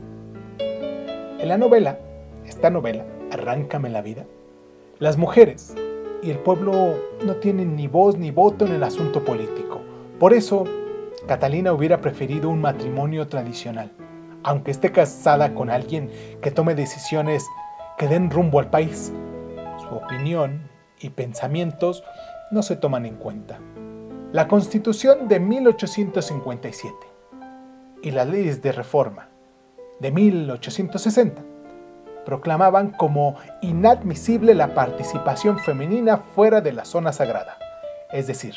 En 0.59 1.47
la 1.47 1.57
novela, 1.57 1.99
esta 2.45 2.69
novela, 2.69 3.05
Arráncame 3.31 3.89
la 3.89 4.01
vida, 4.01 4.25
las 4.99 5.17
mujeres 5.17 5.75
y 6.23 6.31
el 6.31 6.39
pueblo 6.39 6.95
no 7.25 7.35
tienen 7.35 7.75
ni 7.75 7.87
voz 7.87 8.17
ni 8.17 8.31
voto 8.31 8.65
en 8.65 8.71
el 8.71 8.83
asunto 8.83 9.25
político. 9.25 9.81
Por 10.17 10.33
eso, 10.33 10.63
Catalina 11.27 11.73
hubiera 11.73 11.99
preferido 11.99 12.49
un 12.49 12.61
matrimonio 12.61 13.27
tradicional, 13.27 13.91
aunque 14.43 14.71
esté 14.71 14.93
casada 14.93 15.53
con 15.53 15.69
alguien 15.69 16.09
que 16.41 16.51
tome 16.51 16.73
decisiones 16.73 17.45
que 17.97 18.07
den 18.07 18.31
rumbo 18.31 18.59
al 18.59 18.69
país. 18.69 19.11
Su 19.81 19.95
opinión 19.95 20.69
y 21.01 21.09
pensamientos 21.09 22.03
no 22.49 22.63
se 22.63 22.77
toman 22.77 23.05
en 23.05 23.15
cuenta. 23.15 23.59
La 24.33 24.49
Constitución 24.49 25.29
de 25.29 25.39
1857 25.39 26.93
y 28.03 28.11
las 28.11 28.27
leyes 28.27 28.61
de 28.61 28.73
reforma 28.73 29.29
de 30.01 30.11
1860 30.11 31.41
proclamaban 32.25 32.91
como 32.91 33.35
inadmisible 33.61 34.53
la 34.53 34.73
participación 34.73 35.59
femenina 35.59 36.17
fuera 36.17 36.59
de 36.59 36.73
la 36.73 36.83
zona 36.83 37.13
sagrada, 37.13 37.57
es 38.11 38.27
decir, 38.27 38.55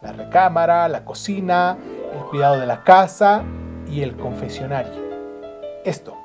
la 0.00 0.12
recámara, 0.12 0.88
la 0.88 1.04
cocina, 1.04 1.76
el 2.14 2.24
cuidado 2.26 2.60
de 2.60 2.66
la 2.66 2.84
casa 2.84 3.42
y 3.90 4.02
el 4.02 4.16
confesionario. 4.16 5.02
Esto, 5.84 6.16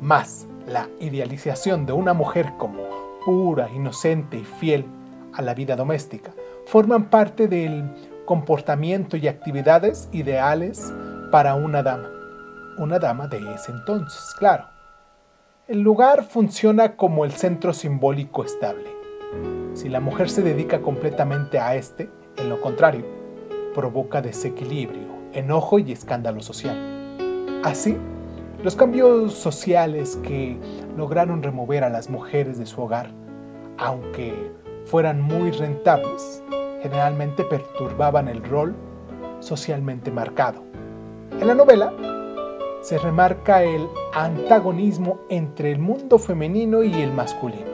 más 0.00 0.48
la 0.66 0.88
idealización 0.98 1.86
de 1.86 1.92
una 1.92 2.12
mujer 2.12 2.54
como 2.58 2.82
pura, 3.24 3.70
inocente 3.70 4.38
y 4.38 4.44
fiel 4.44 4.84
a 5.32 5.42
la 5.42 5.54
vida 5.54 5.76
doméstica, 5.76 6.32
forman 6.66 7.10
parte 7.10 7.48
del 7.48 7.84
comportamiento 8.24 9.16
y 9.16 9.28
actividades 9.28 10.08
ideales 10.12 10.92
para 11.30 11.54
una 11.54 11.82
dama. 11.82 12.10
Una 12.78 12.98
dama 12.98 13.28
de 13.28 13.38
ese 13.54 13.72
entonces, 13.72 14.34
claro. 14.38 14.66
El 15.68 15.80
lugar 15.80 16.24
funciona 16.24 16.96
como 16.96 17.24
el 17.24 17.32
centro 17.32 17.72
simbólico 17.72 18.44
estable. 18.44 18.90
Si 19.74 19.88
la 19.88 20.00
mujer 20.00 20.30
se 20.30 20.42
dedica 20.42 20.80
completamente 20.80 21.58
a 21.58 21.74
este, 21.74 22.10
en 22.36 22.48
lo 22.48 22.60
contrario, 22.60 23.04
provoca 23.74 24.22
desequilibrio, 24.22 25.08
enojo 25.32 25.78
y 25.78 25.92
escándalo 25.92 26.40
social. 26.42 26.76
Así, 27.64 27.96
los 28.62 28.76
cambios 28.76 29.34
sociales 29.34 30.16
que 30.22 30.58
lograron 30.96 31.42
remover 31.42 31.84
a 31.84 31.90
las 31.90 32.08
mujeres 32.08 32.58
de 32.58 32.66
su 32.66 32.80
hogar, 32.80 33.10
aunque 33.78 34.52
fueran 34.84 35.20
muy 35.20 35.50
rentables, 35.50 36.42
generalmente 36.82 37.44
perturbaban 37.44 38.28
el 38.28 38.42
rol 38.42 38.74
socialmente 39.40 40.10
marcado. 40.10 40.62
En 41.40 41.46
la 41.46 41.54
novela, 41.54 41.92
se 42.80 42.98
remarca 42.98 43.62
el 43.62 43.88
antagonismo 44.12 45.20
entre 45.30 45.72
el 45.72 45.78
mundo 45.78 46.18
femenino 46.18 46.82
y 46.82 46.92
el 47.00 47.12
masculino. 47.12 47.72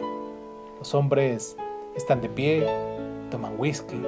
Los 0.79 0.95
hombres 0.95 1.57
están 1.97 2.21
de 2.21 2.29
pie, 2.29 2.67
toman 3.31 3.55
whisky 3.59 4.00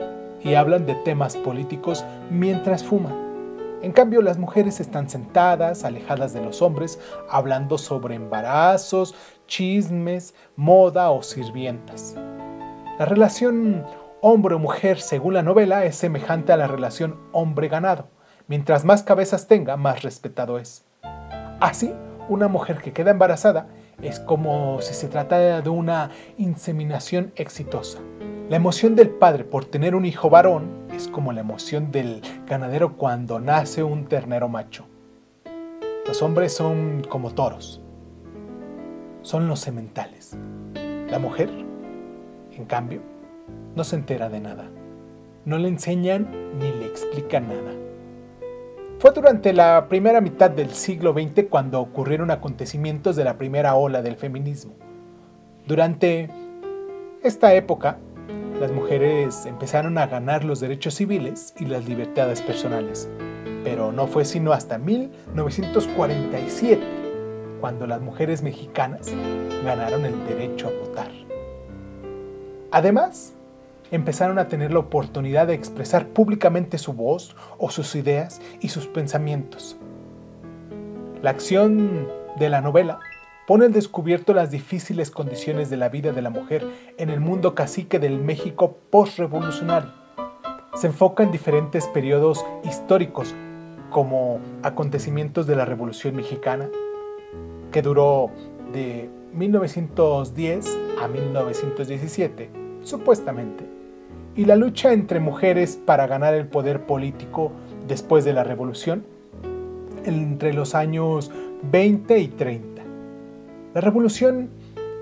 y 0.44 0.54
hablan 0.54 0.86
de 0.86 0.94
temas 0.94 1.36
políticos 1.36 2.04
mientras 2.30 2.84
fuman. 2.84 3.32
En 3.82 3.90
cambio, 3.90 4.22
las 4.22 4.38
mujeres 4.38 4.78
están 4.78 5.10
sentadas, 5.10 5.84
alejadas 5.84 6.32
de 6.32 6.40
los 6.40 6.62
hombres, 6.62 7.00
hablando 7.28 7.78
sobre 7.78 8.14
embarazos, 8.14 9.16
chismes, 9.48 10.34
moda 10.54 11.10
o 11.10 11.20
sirvientas. 11.22 12.14
La 12.98 13.06
relación 13.06 13.84
hombre-mujer, 14.20 15.00
según 15.00 15.34
la 15.34 15.42
novela, 15.42 15.86
es 15.86 15.96
semejante 15.96 16.52
a 16.52 16.58
la 16.58 16.66
relación 16.66 17.18
hombre-ganado. 17.32 18.08
Mientras 18.48 18.84
más 18.84 19.02
cabezas 19.02 19.48
tenga, 19.48 19.78
más 19.78 20.02
respetado 20.02 20.58
es. 20.58 20.84
Así, 21.58 21.94
una 22.28 22.48
mujer 22.48 22.82
que 22.82 22.92
queda 22.92 23.10
embarazada 23.10 23.68
es 24.02 24.20
como 24.20 24.82
si 24.82 24.92
se 24.92 25.08
tratara 25.08 25.62
de 25.62 25.70
una 25.70 26.10
inseminación 26.36 27.32
exitosa. 27.36 27.98
La 28.50 28.56
emoción 28.56 28.94
del 28.94 29.08
padre 29.08 29.44
por 29.44 29.64
tener 29.64 29.94
un 29.94 30.04
hijo 30.04 30.28
varón 30.28 30.86
es 30.92 31.08
como 31.08 31.32
la 31.32 31.40
emoción 31.40 31.90
del 31.90 32.20
ganadero 32.46 32.98
cuando 32.98 33.40
nace 33.40 33.82
un 33.82 34.04
ternero 34.04 34.48
macho. 34.48 34.84
Los 36.06 36.20
hombres 36.20 36.52
son 36.52 37.02
como 37.08 37.30
toros, 37.30 37.80
son 39.22 39.48
los 39.48 39.60
sementales. 39.60 40.36
La 41.08 41.18
mujer, 41.18 41.71
en 42.56 42.64
cambio, 42.64 43.00
no 43.74 43.84
se 43.84 43.96
entera 43.96 44.28
de 44.28 44.40
nada. 44.40 44.70
No 45.44 45.58
le 45.58 45.68
enseñan 45.68 46.28
ni 46.58 46.70
le 46.70 46.86
explican 46.86 47.48
nada. 47.48 47.72
Fue 48.98 49.10
durante 49.10 49.52
la 49.52 49.88
primera 49.88 50.20
mitad 50.20 50.50
del 50.50 50.70
siglo 50.70 51.12
XX 51.12 51.46
cuando 51.50 51.80
ocurrieron 51.80 52.30
acontecimientos 52.30 53.16
de 53.16 53.24
la 53.24 53.36
primera 53.36 53.74
ola 53.74 54.00
del 54.00 54.14
feminismo. 54.14 54.74
Durante 55.66 56.30
esta 57.22 57.52
época, 57.54 57.98
las 58.60 58.70
mujeres 58.70 59.44
empezaron 59.46 59.98
a 59.98 60.06
ganar 60.06 60.44
los 60.44 60.60
derechos 60.60 60.94
civiles 60.94 61.52
y 61.58 61.64
las 61.64 61.88
libertades 61.88 62.42
personales, 62.42 63.10
pero 63.64 63.90
no 63.90 64.06
fue 64.06 64.24
sino 64.24 64.52
hasta 64.52 64.78
1947 64.78 66.80
cuando 67.60 67.88
las 67.88 68.00
mujeres 68.00 68.42
mexicanas 68.42 69.12
ganaron 69.64 70.04
el 70.04 70.24
derecho 70.26 70.68
a 70.68 70.86
votar. 70.86 71.21
Además, 72.72 73.34
empezaron 73.90 74.38
a 74.38 74.48
tener 74.48 74.72
la 74.72 74.78
oportunidad 74.78 75.46
de 75.46 75.52
expresar 75.52 76.08
públicamente 76.08 76.78
su 76.78 76.94
voz 76.94 77.36
o 77.58 77.68
sus 77.68 77.94
ideas 77.94 78.40
y 78.60 78.70
sus 78.70 78.86
pensamientos. 78.86 79.76
La 81.20 81.30
acción 81.30 82.08
de 82.38 82.48
la 82.48 82.62
novela 82.62 83.00
pone 83.46 83.66
al 83.66 83.72
descubierto 83.72 84.32
las 84.32 84.50
difíciles 84.50 85.10
condiciones 85.10 85.68
de 85.68 85.76
la 85.76 85.90
vida 85.90 86.12
de 86.12 86.22
la 86.22 86.30
mujer 86.30 86.66
en 86.96 87.10
el 87.10 87.20
mundo 87.20 87.54
cacique 87.54 87.98
del 87.98 88.18
México 88.18 88.78
postrevolucionario. 88.88 89.92
Se 90.74 90.86
enfoca 90.86 91.22
en 91.22 91.30
diferentes 91.30 91.86
periodos 91.88 92.42
históricos 92.64 93.34
como 93.90 94.40
acontecimientos 94.62 95.46
de 95.46 95.56
la 95.56 95.66
Revolución 95.66 96.16
Mexicana, 96.16 96.70
que 97.70 97.82
duró 97.82 98.30
de 98.72 99.10
1910 99.34 100.78
a 101.02 101.08
1917, 101.08 102.61
supuestamente, 102.82 103.64
y 104.34 104.44
la 104.44 104.56
lucha 104.56 104.92
entre 104.92 105.20
mujeres 105.20 105.78
para 105.84 106.06
ganar 106.06 106.34
el 106.34 106.46
poder 106.46 106.86
político 106.86 107.52
después 107.86 108.24
de 108.24 108.32
la 108.32 108.44
revolución 108.44 109.04
entre 110.04 110.52
los 110.52 110.74
años 110.74 111.30
20 111.70 112.18
y 112.18 112.28
30. 112.28 112.82
La 113.74 113.80
revolución 113.80 114.50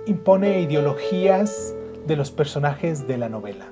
impone 0.06 0.60
ideologías 0.60 1.74
de 2.06 2.16
los 2.16 2.30
personajes 2.30 3.06
de 3.06 3.18
la 3.18 3.28
novela. 3.28 3.66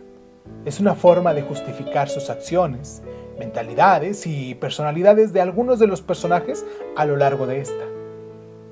Es 0.64 0.80
una 0.80 0.94
forma 0.94 1.34
de 1.34 1.42
justificar 1.42 2.08
sus 2.08 2.30
acciones, 2.30 3.02
mentalidades 3.38 4.26
y 4.26 4.54
personalidades 4.54 5.32
de 5.32 5.40
algunos 5.40 5.78
de 5.78 5.86
los 5.86 6.02
personajes 6.02 6.64
a 6.96 7.04
lo 7.04 7.16
largo 7.16 7.46
de 7.46 7.60
esta. 7.60 7.84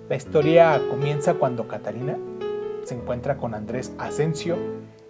La 0.09 0.17
historia 0.17 0.81
comienza 0.91 1.35
cuando 1.35 1.69
Catalina 1.69 2.17
se 2.85 2.95
encuentra 2.95 3.37
con 3.37 3.55
Andrés 3.55 3.93
Asensio 3.99 4.57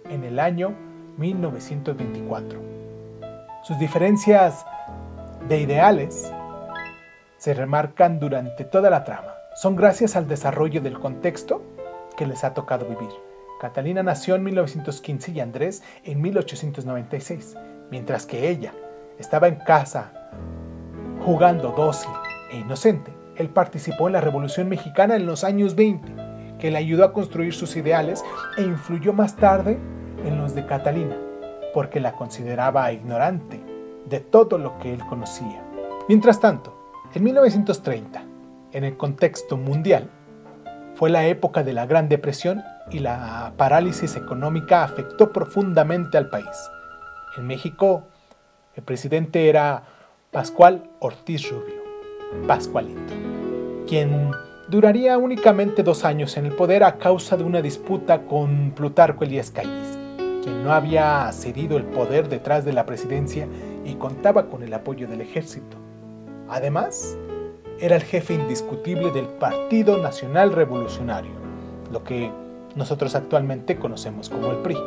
en 0.09 0.23
el 0.23 0.39
año 0.39 0.73
1924. 1.17 2.59
Sus 3.63 3.79
diferencias 3.79 4.65
de 5.47 5.59
ideales 5.59 6.31
se 7.37 7.53
remarcan 7.53 8.19
durante 8.19 8.63
toda 8.63 8.89
la 8.89 9.03
trama. 9.03 9.33
Son 9.55 9.75
gracias 9.75 10.15
al 10.15 10.27
desarrollo 10.27 10.81
del 10.81 10.99
contexto 10.99 11.61
que 12.15 12.25
les 12.25 12.43
ha 12.43 12.53
tocado 12.53 12.85
vivir. 12.85 13.09
Catalina 13.59 14.03
nació 14.03 14.35
en 14.35 14.43
1915 14.43 15.31
y 15.31 15.39
Andrés 15.39 15.83
en 16.03 16.21
1896, 16.21 17.57
mientras 17.89 18.25
que 18.25 18.49
ella 18.49 18.73
estaba 19.17 19.47
en 19.47 19.55
casa 19.55 20.29
jugando 21.25 21.71
dócil 21.71 22.11
e 22.51 22.57
inocente. 22.57 23.11
Él 23.35 23.49
participó 23.49 24.07
en 24.07 24.13
la 24.13 24.21
Revolución 24.21 24.69
Mexicana 24.69 25.15
en 25.15 25.25
los 25.25 25.43
años 25.43 25.75
20, 25.75 26.57
que 26.59 26.71
le 26.71 26.77
ayudó 26.77 27.03
a 27.03 27.13
construir 27.13 27.53
sus 27.53 27.75
ideales 27.75 28.23
e 28.57 28.61
influyó 28.61 29.13
más 29.13 29.35
tarde 29.35 29.77
en 30.25 30.37
los 30.37 30.55
de 30.55 30.65
Catalina, 30.65 31.15
porque 31.73 31.99
la 31.99 32.13
consideraba 32.13 32.91
ignorante 32.91 33.61
de 34.09 34.19
todo 34.19 34.57
lo 34.57 34.77
que 34.79 34.93
él 34.93 34.99
conocía. 35.07 35.63
Mientras 36.07 36.39
tanto, 36.39 36.77
en 37.13 37.23
1930, 37.23 38.23
en 38.71 38.83
el 38.83 38.97
contexto 38.97 39.57
mundial, 39.57 40.09
fue 40.95 41.09
la 41.09 41.25
época 41.25 41.63
de 41.63 41.73
la 41.73 41.85
Gran 41.85 42.09
Depresión 42.09 42.63
y 42.89 42.99
la 42.99 43.53
parálisis 43.57 44.15
económica 44.15 44.83
afectó 44.83 45.31
profundamente 45.31 46.17
al 46.17 46.29
país. 46.29 46.69
En 47.37 47.45
México, 47.45 48.03
el 48.75 48.83
presidente 48.83 49.49
era 49.49 49.83
Pascual 50.31 50.89
Ortiz 50.99 51.49
Rubio, 51.51 51.83
Pascualito, 52.47 53.13
quien 53.87 54.31
duraría 54.69 55.17
únicamente 55.17 55.83
dos 55.83 56.05
años 56.05 56.37
en 56.37 56.45
el 56.45 56.53
poder 56.53 56.83
a 56.83 56.97
causa 56.97 57.37
de 57.37 57.43
una 57.43 57.61
disputa 57.61 58.23
con 58.23 58.71
Plutarco 58.71 59.23
Elías 59.23 59.51
Calles 59.51 59.96
no 60.51 60.73
había 60.73 61.31
cedido 61.31 61.77
el 61.77 61.83
poder 61.85 62.29
detrás 62.29 62.65
de 62.65 62.73
la 62.73 62.85
presidencia 62.85 63.47
y 63.85 63.95
contaba 63.95 64.47
con 64.49 64.63
el 64.63 64.73
apoyo 64.73 65.07
del 65.07 65.21
ejército. 65.21 65.77
Además, 66.49 67.17
era 67.79 67.95
el 67.95 68.03
jefe 68.03 68.33
indiscutible 68.33 69.11
del 69.11 69.25
Partido 69.25 69.97
Nacional 69.97 70.51
Revolucionario, 70.51 71.31
lo 71.91 72.03
que 72.03 72.31
nosotros 72.75 73.15
actualmente 73.15 73.77
conocemos 73.77 74.29
como 74.29 74.51
el 74.51 74.57
PRI. 74.57 74.77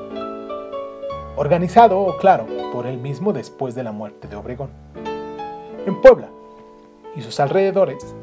Organizado, 1.36 2.16
claro, 2.18 2.46
por 2.72 2.86
él 2.86 2.98
mismo 2.98 3.32
después 3.32 3.74
de 3.74 3.82
la 3.82 3.92
muerte 3.92 4.28
de 4.28 4.36
Obregón. 4.36 4.70
En 5.86 6.00
Puebla 6.00 6.28
y 7.16 7.22
sus 7.22 7.40
alrededores, 7.40 8.14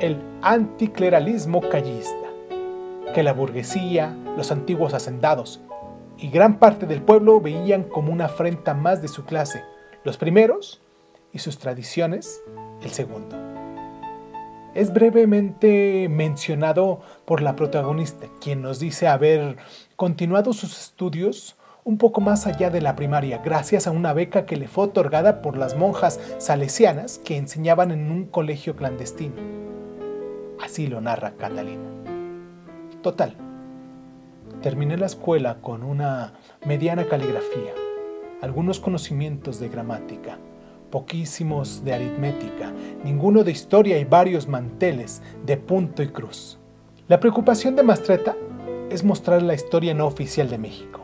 el 0.00 0.18
anticleralismo 0.42 1.60
callista, 1.68 2.28
que 3.14 3.22
la 3.22 3.32
burguesía, 3.32 4.16
los 4.36 4.50
antiguos 4.50 4.94
hacendados 4.94 5.60
y 6.22 6.30
gran 6.30 6.60
parte 6.60 6.86
del 6.86 7.02
pueblo 7.02 7.40
veían 7.40 7.82
como 7.82 8.12
una 8.12 8.26
afrenta 8.26 8.74
más 8.74 9.02
de 9.02 9.08
su 9.08 9.24
clase, 9.24 9.64
los 10.04 10.16
primeros 10.16 10.80
y 11.32 11.40
sus 11.40 11.58
tradiciones 11.58 12.40
el 12.80 12.90
segundo. 12.90 13.36
Es 14.72 14.92
brevemente 14.92 16.08
mencionado 16.08 17.00
por 17.24 17.42
la 17.42 17.56
protagonista, 17.56 18.28
quien 18.40 18.62
nos 18.62 18.78
dice 18.78 19.08
haber 19.08 19.56
continuado 19.96 20.52
sus 20.52 20.80
estudios 20.80 21.56
un 21.84 21.98
poco 21.98 22.20
más 22.20 22.46
allá 22.46 22.70
de 22.70 22.80
la 22.80 22.94
primaria, 22.94 23.38
gracias 23.38 23.88
a 23.88 23.90
una 23.90 24.12
beca 24.12 24.46
que 24.46 24.56
le 24.56 24.68
fue 24.68 24.84
otorgada 24.84 25.42
por 25.42 25.58
las 25.58 25.76
monjas 25.76 26.20
salesianas 26.38 27.18
que 27.18 27.36
enseñaban 27.36 27.90
en 27.90 28.12
un 28.12 28.26
colegio 28.26 28.76
clandestino. 28.76 29.34
Así 30.62 30.86
lo 30.86 31.00
narra 31.00 31.32
Catalina. 31.32 31.82
Total, 33.02 33.36
terminé 34.62 34.96
la 34.96 35.06
escuela 35.06 35.58
con 35.60 35.82
una 35.82 36.32
mediana 36.64 37.06
caligrafía, 37.06 37.74
algunos 38.40 38.78
conocimientos 38.80 39.58
de 39.58 39.68
gramática, 39.68 40.38
poquísimos 40.90 41.84
de 41.84 41.94
aritmética, 41.94 42.72
ninguno 43.04 43.44
de 43.44 43.50
historia 43.50 43.98
y 43.98 44.04
varios 44.04 44.46
manteles 44.46 45.20
de 45.44 45.56
punto 45.56 46.02
y 46.02 46.08
cruz. 46.08 46.58
La 47.08 47.18
preocupación 47.18 47.74
de 47.76 47.82
Mastreta 47.82 48.36
es 48.88 49.02
mostrar 49.02 49.42
la 49.42 49.54
historia 49.54 49.94
no 49.94 50.06
oficial 50.06 50.48
de 50.48 50.58
México, 50.58 51.00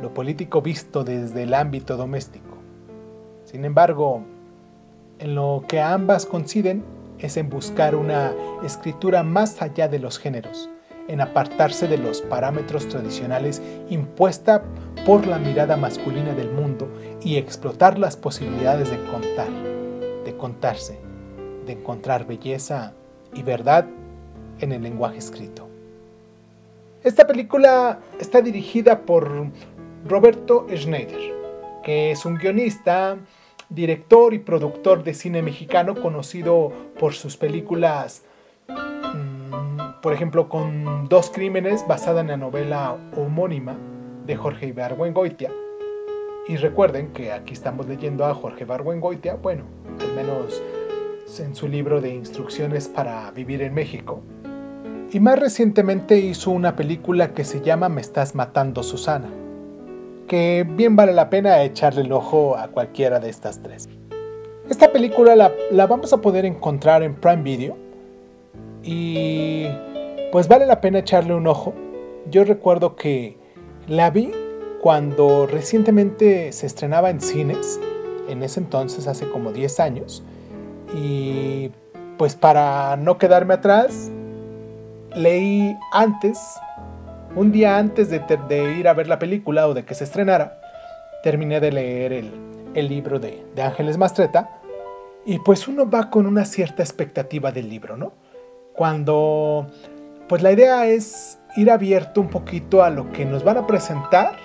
lo 0.00 0.14
político 0.14 0.62
visto 0.62 1.04
desde 1.04 1.42
el 1.42 1.54
ámbito 1.54 1.96
doméstico. 1.96 2.56
Sin 3.44 3.64
embargo, 3.64 4.22
en 5.18 5.34
lo 5.34 5.64
que 5.68 5.80
ambas 5.80 6.24
coinciden 6.24 6.82
es 7.18 7.36
en 7.36 7.50
buscar 7.50 7.94
una 7.94 8.32
escritura 8.64 9.22
más 9.22 9.60
allá 9.60 9.88
de 9.88 9.98
los 9.98 10.18
géneros, 10.18 10.70
en 11.08 11.20
apartarse 11.20 11.88
de 11.88 11.98
los 11.98 12.20
parámetros 12.22 12.88
tradicionales 12.88 13.60
impuesta 13.88 14.62
por 15.04 15.26
la 15.26 15.38
mirada 15.38 15.76
masculina 15.76 16.34
del 16.34 16.50
mundo 16.50 16.88
y 17.22 17.36
explotar 17.36 17.98
las 17.98 18.16
posibilidades 18.16 18.90
de 18.90 19.02
contar, 19.06 19.48
de 20.24 20.36
contarse, 20.36 20.98
de 21.66 21.72
encontrar 21.72 22.26
belleza 22.26 22.92
y 23.34 23.42
verdad 23.42 23.86
en 24.60 24.72
el 24.72 24.82
lenguaje 24.82 25.18
escrito. 25.18 25.68
Esta 27.02 27.26
película 27.26 27.98
está 28.18 28.42
dirigida 28.42 29.00
por 29.00 29.46
Roberto 30.06 30.66
Schneider, 30.74 31.32
que 31.82 32.10
es 32.10 32.24
un 32.26 32.36
guionista, 32.36 33.16
director 33.70 34.34
y 34.34 34.38
productor 34.38 35.02
de 35.02 35.14
cine 35.14 35.42
mexicano 35.42 35.94
conocido 35.94 36.72
por 36.98 37.14
sus 37.14 37.36
películas 37.36 38.22
por 40.02 40.12
ejemplo, 40.12 40.48
con 40.48 41.08
Dos 41.08 41.30
Crímenes, 41.30 41.86
basada 41.86 42.20
en 42.20 42.28
la 42.28 42.36
novela 42.36 42.96
homónima 43.16 43.76
de 44.26 44.36
Jorge 44.36 44.68
Ibargüengoitia. 44.68 45.50
Y 46.48 46.56
recuerden 46.56 47.12
que 47.12 47.32
aquí 47.32 47.52
estamos 47.52 47.86
leyendo 47.86 48.24
a 48.24 48.34
Jorge 48.34 48.64
Ibargüengoitia, 48.64 49.34
bueno, 49.34 49.64
al 50.00 50.12
menos 50.14 50.62
en 51.38 51.54
su 51.54 51.68
libro 51.68 52.00
de 52.00 52.14
instrucciones 52.14 52.88
para 52.88 53.30
vivir 53.30 53.62
en 53.62 53.74
México. 53.74 54.20
Y 55.12 55.20
más 55.20 55.38
recientemente 55.38 56.18
hizo 56.18 56.50
una 56.50 56.76
película 56.76 57.34
que 57.34 57.44
se 57.44 57.60
llama 57.60 57.88
Me 57.88 58.00
estás 58.00 58.34
matando 58.34 58.82
Susana, 58.82 59.28
que 60.26 60.66
bien 60.68 60.96
vale 60.96 61.12
la 61.12 61.30
pena 61.30 61.62
echarle 61.62 62.02
el 62.02 62.12
ojo 62.12 62.56
a 62.56 62.68
cualquiera 62.68 63.20
de 63.20 63.28
estas 63.28 63.62
tres. 63.62 63.88
Esta 64.68 64.90
película 64.92 65.36
la, 65.36 65.52
la 65.70 65.86
vamos 65.86 66.12
a 66.12 66.20
poder 66.20 66.44
encontrar 66.44 67.02
en 67.02 67.14
Prime 67.14 67.42
Video 67.42 67.76
y 68.82 69.66
pues 70.32 70.48
vale 70.48 70.66
la 70.66 70.80
pena 70.80 71.00
echarle 71.00 71.34
un 71.34 71.46
ojo. 71.46 71.74
Yo 72.30 72.44
recuerdo 72.44 72.96
que 72.96 73.36
la 73.86 74.10
vi 74.10 74.32
cuando 74.80 75.46
recientemente 75.46 76.52
se 76.52 76.66
estrenaba 76.66 77.10
en 77.10 77.20
cines, 77.20 77.80
en 78.28 78.42
ese 78.42 78.60
entonces, 78.60 79.06
hace 79.06 79.28
como 79.28 79.52
10 79.52 79.80
años, 79.80 80.22
y 80.94 81.70
pues 82.16 82.34
para 82.36 82.96
no 82.96 83.18
quedarme 83.18 83.54
atrás, 83.54 84.10
leí 85.14 85.76
antes, 85.92 86.38
un 87.34 87.52
día 87.52 87.78
antes 87.78 88.10
de, 88.10 88.74
ir 88.78 88.88
a 88.88 88.94
ver 88.94 89.08
la 89.08 89.18
película 89.18 89.66
o 89.68 89.74
de 89.74 89.84
que 89.84 89.94
se 89.94 90.04
estrenara, 90.04 90.60
terminé 91.22 91.60
de 91.60 91.72
leer 91.72 92.12
el, 92.12 92.88
libro 92.88 93.18
de, 93.18 93.44
de 93.54 93.62
Ángeles 93.62 93.98
Mastreta, 93.98 94.60
y 95.26 95.38
pues 95.40 95.68
uno 95.68 95.90
va 95.90 96.08
con 96.08 96.26
una 96.26 96.44
cierta 96.44 96.82
expectativa 96.82 97.52
del 97.52 97.68
libro, 97.68 97.96
¿no? 97.96 98.12
Cuando 98.72 99.66
pues 100.30 100.42
la 100.42 100.52
idea 100.52 100.86
es 100.86 101.40
ir 101.56 101.72
abierto 101.72 102.20
un 102.20 102.28
poquito 102.28 102.84
a 102.84 102.90
lo 102.90 103.10
que 103.10 103.24
nos 103.24 103.42
van 103.42 103.56
a 103.56 103.66
presentar 103.66 104.36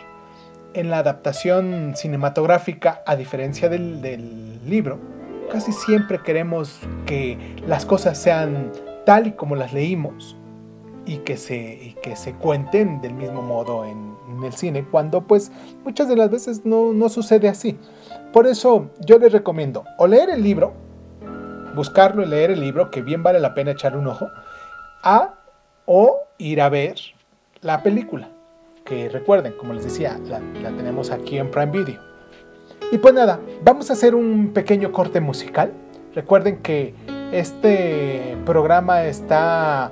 en 0.74 0.90
la 0.90 0.98
adaptación 0.98 1.94
cinematográfica, 1.96 3.04
a 3.06 3.16
diferencia 3.16 3.70
del, 3.70 4.02
libro. 4.68 4.98
Casi 5.52 5.72
siempre 5.72 6.24
queremos 6.24 6.80
que 7.06 7.38
las 7.68 7.86
cosas 7.86 8.18
sean 8.18 8.72
tal 9.06 9.28
y 9.28 9.34
como 9.34 9.56
las 9.56 9.74
leímos 9.74 10.36
y 11.06 11.18
que 11.18 11.38
se, 11.38 11.96
que 12.02 12.16
se 12.16 12.34
cuenten 12.34 13.00
del 13.00 13.14
mismo 13.14 13.44
modo 13.44 13.86
en, 13.86 14.16
el 14.44 14.54
cine, 14.54 14.84
cuando 14.90 15.22
pues 15.22 15.52
muchas 15.84 16.10
de 16.10 16.16
las 16.16 16.32
veces 16.32 16.66
no, 16.66 16.94
no 16.94 17.10
sucede 17.10 17.48
así. 17.48 17.78
Por 18.34 18.48
eso 18.48 18.90
yo 19.06 19.20
les 19.20 19.32
recomiendo 19.32 19.86
o 20.00 20.08
leer 20.08 20.32
el 20.32 20.42
libro, 20.42 20.74
buscarlo 21.76 22.24
y 22.24 22.26
leer 22.26 22.50
el 22.50 22.60
libro, 22.60 22.90
que 22.90 23.04
bien 23.04 23.22
vale 23.22 23.40
la 23.40 23.54
pena 23.54 23.72
echarle 23.72 24.00
un 24.00 24.08
ojo, 24.08 24.30
a 25.04 25.36
o 25.86 26.20
ir 26.38 26.62
a 26.62 26.70
ver 26.70 26.96
la 27.62 27.82
película, 27.84 28.30
que 28.84 29.10
recuerden, 29.10 29.54
como 29.54 29.74
les 29.74 29.84
decía, 29.84 30.20
la, 30.28 30.40
tenemos 30.72 31.12
aquí 31.12 31.38
en 31.38 31.50
Prime 31.50 31.72
Video. 31.72 32.00
Y 32.92 32.98
pues 32.98 33.14
nada, 33.14 33.40
vamos 33.64 33.90
a 33.90 33.94
hacer 33.94 34.14
un 34.14 34.52
pequeño 34.54 34.92
corte 34.92 35.20
musical. 35.20 35.72
Recuerden 36.14 36.62
que 36.62 36.94
este 37.32 38.38
programa 38.46 39.04
está 39.06 39.92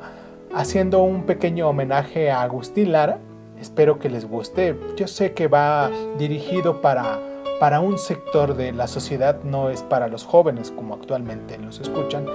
haciendo 0.53 1.01
un 1.01 1.25
pequeño 1.25 1.67
homenaje 1.67 2.29
a 2.29 2.43
Agustín 2.43 2.91
Lara. 2.91 3.17
Espero 3.59 3.97
que 3.97 4.09
les 4.09 4.25
guste. 4.25 4.77
Yo 4.95 5.07
sé 5.07 5.33
que 5.33 5.47
va 5.47 5.89
dirigido 6.17 6.81
para, 6.81 7.19
para 7.59 7.79
un 7.79 7.97
sector 7.97 8.55
de 8.55 8.71
la 8.71 8.87
sociedad, 8.87 9.41
no 9.43 9.69
es 9.69 9.81
para 9.81 10.07
los 10.07 10.23
jóvenes 10.23 10.71
como 10.71 10.93
actualmente 10.93 11.57
los 11.57 11.79
escuchan. 11.79 12.25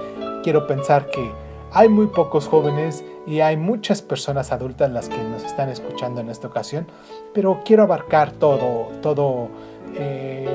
Quiero 0.43 0.67
pensar 0.67 1.09
que 1.09 1.31
hay 1.71 1.89
muy 1.89 2.07
pocos 2.07 2.47
jóvenes 2.47 3.03
y 3.27 3.41
hay 3.41 3.57
muchas 3.57 4.01
personas 4.01 4.51
adultas 4.51 4.91
las 4.91 5.09
que 5.09 5.17
nos 5.23 5.43
están 5.43 5.69
escuchando 5.69 6.21
en 6.21 6.29
esta 6.29 6.47
ocasión, 6.47 6.87
pero 7.33 7.61
quiero 7.63 7.83
abarcar 7.83 8.31
todo, 8.31 8.87
todo 9.01 9.49
eh, 9.95 10.47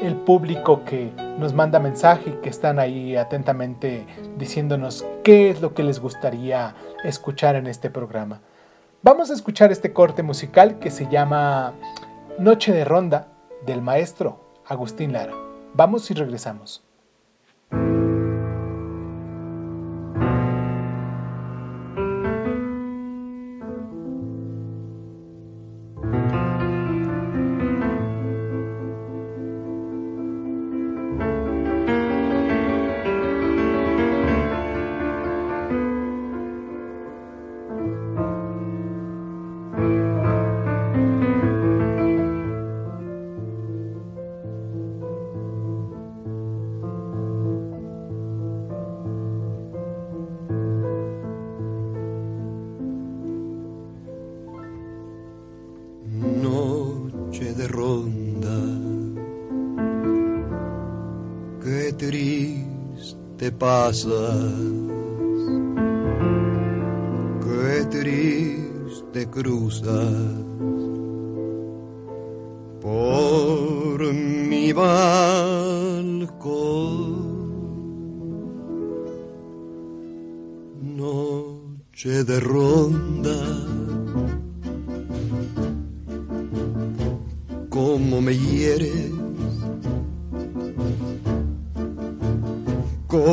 el 0.00 0.16
público 0.16 0.84
que 0.84 1.12
nos 1.38 1.54
manda 1.54 1.78
mensaje 1.78 2.30
y 2.30 2.42
que 2.42 2.50
están 2.50 2.78
ahí 2.78 3.16
atentamente 3.16 4.06
diciéndonos 4.36 5.04
qué 5.22 5.50
es 5.50 5.60
lo 5.60 5.74
que 5.74 5.84
les 5.84 6.00
gustaría 6.00 6.74
escuchar 7.04 7.54
en 7.56 7.66
este 7.66 7.90
programa. 7.90 8.40
Vamos 9.02 9.30
a 9.30 9.34
escuchar 9.34 9.70
este 9.70 9.92
corte 9.92 10.22
musical 10.22 10.78
que 10.78 10.90
se 10.90 11.08
llama 11.08 11.74
Noche 12.38 12.72
de 12.72 12.84
Ronda 12.84 13.28
del 13.64 13.82
maestro 13.82 14.40
Agustín 14.66 15.12
Lara. 15.12 15.34
Vamos 15.74 16.10
y 16.10 16.14
regresamos. 16.14 16.82
Pasas, 63.52 64.52
qué 67.42 67.84
triste 67.90 69.30
cruzas 69.30 70.12
por 72.80 74.12
mi 74.12 74.72
balcón. 74.72 75.14
Noche 80.82 82.24
de 82.24 82.40
ronda, 82.40 83.36
cómo 87.70 88.20
me 88.20 88.36
hieres 88.36 89.13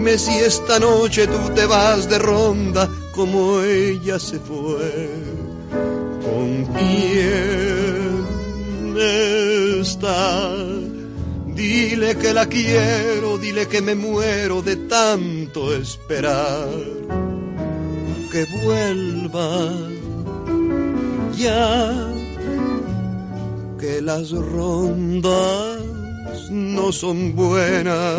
Dime 0.00 0.16
si 0.16 0.32
esta 0.32 0.78
noche 0.78 1.26
tú 1.26 1.50
te 1.54 1.66
vas 1.66 2.08
de 2.08 2.18
ronda 2.18 2.88
como 3.14 3.60
ella 3.60 4.18
se 4.18 4.38
fue. 4.38 5.10
¿Con 6.24 6.64
quién 6.72 8.24
está? 8.96 10.56
Dile 11.48 12.16
que 12.16 12.32
la 12.32 12.46
quiero, 12.46 13.36
dile 13.36 13.68
que 13.68 13.82
me 13.82 13.94
muero 13.94 14.62
de 14.62 14.76
tanto 14.76 15.76
esperar. 15.76 16.70
Que 18.32 18.46
vuelva 18.64 19.70
ya, 21.36 22.10
que 23.78 24.00
las 24.00 24.30
rondas 24.30 25.78
no 26.50 26.90
son 26.90 27.36
buenas, 27.36 28.18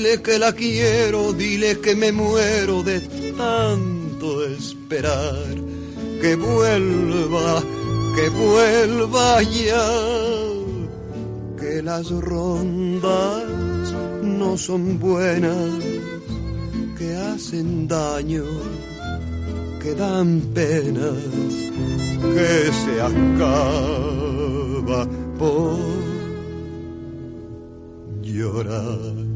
Dile 0.00 0.22
que 0.22 0.38
la 0.38 0.54
quiero, 0.54 1.34
dile 1.34 1.78
que 1.78 1.94
me 1.94 2.10
muero 2.10 2.82
de 2.82 3.00
tanto 3.36 4.46
esperar. 4.46 5.44
Que 6.22 6.36
vuelva, 6.36 7.62
que 8.16 8.30
vuelva 8.30 9.42
ya. 9.42 9.86
Que 11.58 11.82
las 11.82 12.10
rondas 12.10 13.44
no 14.22 14.56
son 14.56 14.98
buenas, 14.98 15.84
que 16.96 17.14
hacen 17.16 17.86
daño, 17.86 18.44
que 19.82 19.94
dan 19.94 20.40
penas, 20.54 21.22
que 22.34 22.72
se 22.72 23.02
acaba 23.02 25.06
por 25.38 25.76
llorar. 28.22 29.29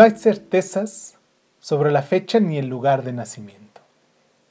No 0.00 0.04
hay 0.04 0.12
certezas 0.12 1.18
sobre 1.58 1.90
la 1.90 2.00
fecha 2.00 2.40
ni 2.40 2.56
el 2.56 2.68
lugar 2.68 3.02
de 3.02 3.12
nacimiento. 3.12 3.82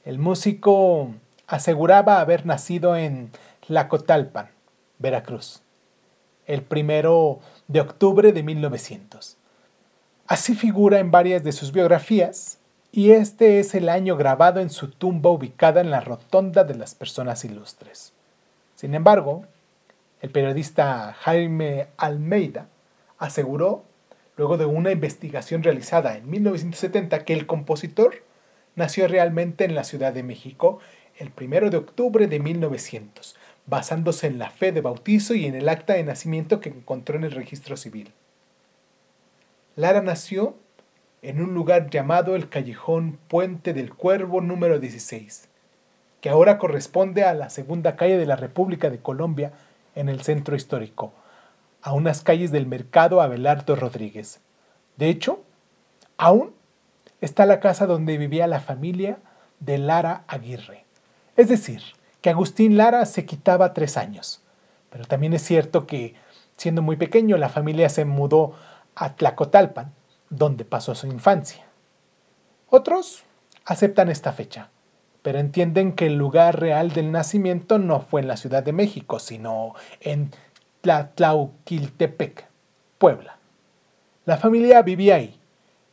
El 0.04 0.20
músico 0.20 1.12
aseguraba 1.48 2.20
haber 2.20 2.46
nacido 2.46 2.94
en 2.94 3.32
Tlacotalpan, 3.66 4.48
Veracruz, 5.00 5.60
el 6.46 6.62
primero 6.62 7.40
de 7.66 7.80
octubre 7.80 8.32
de 8.32 8.44
1900. 8.44 9.38
Así 10.28 10.54
figura 10.54 11.00
en 11.00 11.10
varias 11.10 11.42
de 11.42 11.50
sus 11.50 11.72
biografías, 11.72 12.58
y 12.92 13.10
este 13.10 13.58
es 13.58 13.74
el 13.74 13.88
año 13.88 14.16
grabado 14.16 14.60
en 14.60 14.70
su 14.70 14.86
tumba 14.86 15.30
ubicada 15.30 15.80
en 15.80 15.90
la 15.90 15.98
Rotonda 15.98 16.62
de 16.62 16.76
las 16.76 16.94
Personas 16.94 17.44
Ilustres. 17.44 18.12
Sin 18.76 18.94
embargo, 18.94 19.44
el 20.20 20.30
periodista 20.30 21.12
Jaime 21.18 21.88
Almeida 21.96 22.68
aseguró, 23.18 23.89
luego 24.40 24.56
de 24.56 24.64
una 24.64 24.90
investigación 24.90 25.62
realizada 25.62 26.16
en 26.16 26.30
1970, 26.30 27.26
que 27.26 27.34
el 27.34 27.46
compositor 27.46 28.24
nació 28.74 29.06
realmente 29.06 29.66
en 29.66 29.74
la 29.74 29.84
Ciudad 29.84 30.14
de 30.14 30.22
México 30.22 30.78
el 31.18 31.30
1 31.38 31.68
de 31.68 31.76
octubre 31.76 32.26
de 32.26 32.40
1900, 32.40 33.36
basándose 33.66 34.28
en 34.28 34.38
la 34.38 34.48
fe 34.48 34.72
de 34.72 34.80
bautizo 34.80 35.34
y 35.34 35.44
en 35.44 35.54
el 35.56 35.68
acta 35.68 35.92
de 35.92 36.04
nacimiento 36.04 36.58
que 36.60 36.70
encontró 36.70 37.16
en 37.16 37.24
el 37.24 37.32
registro 37.32 37.76
civil. 37.76 38.14
Lara 39.76 40.00
nació 40.00 40.56
en 41.20 41.42
un 41.42 41.52
lugar 41.52 41.90
llamado 41.90 42.34
el 42.34 42.48
Callejón 42.48 43.18
Puente 43.28 43.74
del 43.74 43.92
Cuervo 43.92 44.40
número 44.40 44.78
16, 44.78 45.50
que 46.22 46.30
ahora 46.30 46.56
corresponde 46.56 47.24
a 47.24 47.34
la 47.34 47.50
segunda 47.50 47.94
calle 47.94 48.16
de 48.16 48.24
la 48.24 48.36
República 48.36 48.88
de 48.88 49.00
Colombia 49.00 49.52
en 49.94 50.08
el 50.08 50.22
centro 50.22 50.56
histórico, 50.56 51.12
a 51.82 51.92
unas 51.92 52.22
calles 52.22 52.50
del 52.50 52.66
mercado 52.66 53.20
Abelardo 53.20 53.76
Rodríguez. 53.76 54.40
De 54.96 55.08
hecho, 55.08 55.42
aún 56.16 56.52
está 57.20 57.46
la 57.46 57.60
casa 57.60 57.86
donde 57.86 58.18
vivía 58.18 58.46
la 58.46 58.60
familia 58.60 59.18
de 59.60 59.78
Lara 59.78 60.24
Aguirre. 60.26 60.84
Es 61.36 61.48
decir, 61.48 61.82
que 62.20 62.30
Agustín 62.30 62.76
Lara 62.76 63.06
se 63.06 63.24
quitaba 63.24 63.72
tres 63.72 63.96
años. 63.96 64.42
Pero 64.90 65.04
también 65.04 65.32
es 65.32 65.42
cierto 65.42 65.86
que, 65.86 66.14
siendo 66.56 66.82
muy 66.82 66.96
pequeño, 66.96 67.36
la 67.36 67.48
familia 67.48 67.88
se 67.88 68.04
mudó 68.04 68.54
a 68.94 69.14
Tlacotalpan, 69.14 69.92
donde 70.28 70.64
pasó 70.64 70.94
su 70.94 71.06
infancia. 71.06 71.64
Otros 72.68 73.24
aceptan 73.64 74.08
esta 74.08 74.32
fecha, 74.32 74.70
pero 75.22 75.38
entienden 75.38 75.92
que 75.92 76.06
el 76.06 76.16
lugar 76.16 76.60
real 76.60 76.92
del 76.92 77.12
nacimiento 77.12 77.78
no 77.78 78.00
fue 78.00 78.20
en 78.20 78.28
la 78.28 78.36
Ciudad 78.36 78.62
de 78.62 78.72
México, 78.72 79.18
sino 79.18 79.74
en 80.00 80.30
Tlatlauquiltepec, 80.82 82.46
Puebla. 82.96 83.36
La 84.24 84.38
familia 84.38 84.80
vivía 84.80 85.16
ahí, 85.16 85.38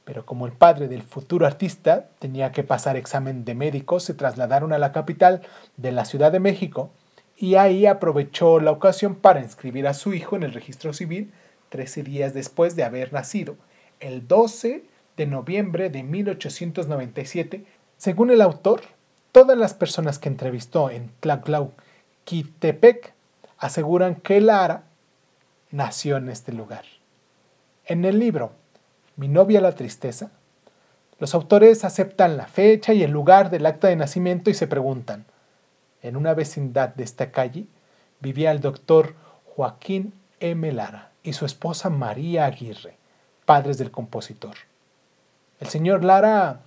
pero 0.06 0.26
como 0.26 0.46
el 0.46 0.54
padre 0.54 0.88
del 0.88 1.04
futuro 1.04 1.46
artista 1.46 2.08
tenía 2.20 2.54
que 2.54 2.64
pasar 2.64 2.96
examen 2.96 3.44
de 3.44 3.54
médico, 3.54 4.00
se 4.00 4.14
trasladaron 4.14 4.72
a 4.72 4.78
la 4.78 4.94
capital 4.94 5.42
de 5.76 5.92
la 5.92 6.06
Ciudad 6.06 6.32
de 6.32 6.40
México 6.40 6.90
y 7.36 7.56
ahí 7.56 7.86
aprovechó 7.86 8.62
la 8.62 8.72
ocasión 8.72 9.16
para 9.16 9.42
inscribir 9.42 9.88
a 9.88 9.94
su 9.94 10.14
hijo 10.14 10.38
en 10.38 10.44
el 10.44 10.54
registro 10.54 10.94
civil 10.94 11.34
13 11.68 12.04
días 12.04 12.34
después 12.34 12.78
de 12.78 12.84
haber 12.84 13.12
nacido, 13.12 13.58
el 14.00 14.26
12 14.26 14.86
de 15.18 15.26
noviembre 15.26 15.90
de 15.90 16.04
1897. 16.04 17.66
Según 17.98 18.32
el 18.32 18.42
autor, 18.42 18.82
todas 19.34 19.58
las 19.58 19.74
personas 19.74 20.18
que 20.18 20.30
entrevistó 20.30 20.90
en 20.90 21.12
Tlatlauquitepec 21.20 23.17
aseguran 23.58 24.16
que 24.16 24.42
Lara 24.42 24.84
nació 25.72 26.18
en 26.18 26.30
este 26.30 26.54
lugar. 26.54 26.86
En 27.86 28.06
el 28.06 28.20
libro 28.20 28.52
Mi 29.16 29.28
novia 29.28 29.62
la 29.62 29.74
tristeza, 29.74 30.32
los 31.20 31.34
autores 31.34 31.84
aceptan 31.84 32.38
la 32.38 32.46
fecha 32.46 32.94
y 32.94 33.04
el 33.04 33.12
lugar 33.12 33.50
del 33.50 33.66
acta 33.66 33.88
de 33.88 33.96
nacimiento 33.96 34.50
y 34.50 34.54
se 34.54 34.68
preguntan, 34.68 35.26
en 36.04 36.16
una 36.16 36.34
vecindad 36.34 36.90
de 36.90 37.04
esta 37.04 37.32
calle 37.32 37.66
vivía 38.20 38.52
el 38.52 38.62
doctor 38.62 39.16
Joaquín 39.46 40.14
M. 40.40 40.72
Lara 40.72 41.12
y 41.24 41.34
su 41.34 41.46
esposa 41.46 41.90
María 41.90 42.46
Aguirre, 42.46 42.98
padres 43.46 43.78
del 43.80 43.90
compositor. 43.90 44.56
El 45.60 45.68
señor 45.70 46.04
Lara 46.04 46.62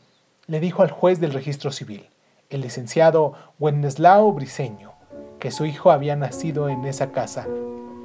le 0.47 0.59
dijo 0.59 0.83
al 0.83 0.91
juez 0.91 1.21
del 1.21 1.33
registro 1.33 1.71
civil, 1.71 2.09
el 2.49 2.63
licenciado 2.63 3.35
Wenceslao 3.61 4.33
Briceño, 4.33 4.90
que 5.41 5.51
su 5.51 5.65
hijo 5.65 5.91
había 5.91 6.15
nacido 6.15 6.69
en 6.69 6.85
esa 6.85 7.11
casa. 7.11 7.47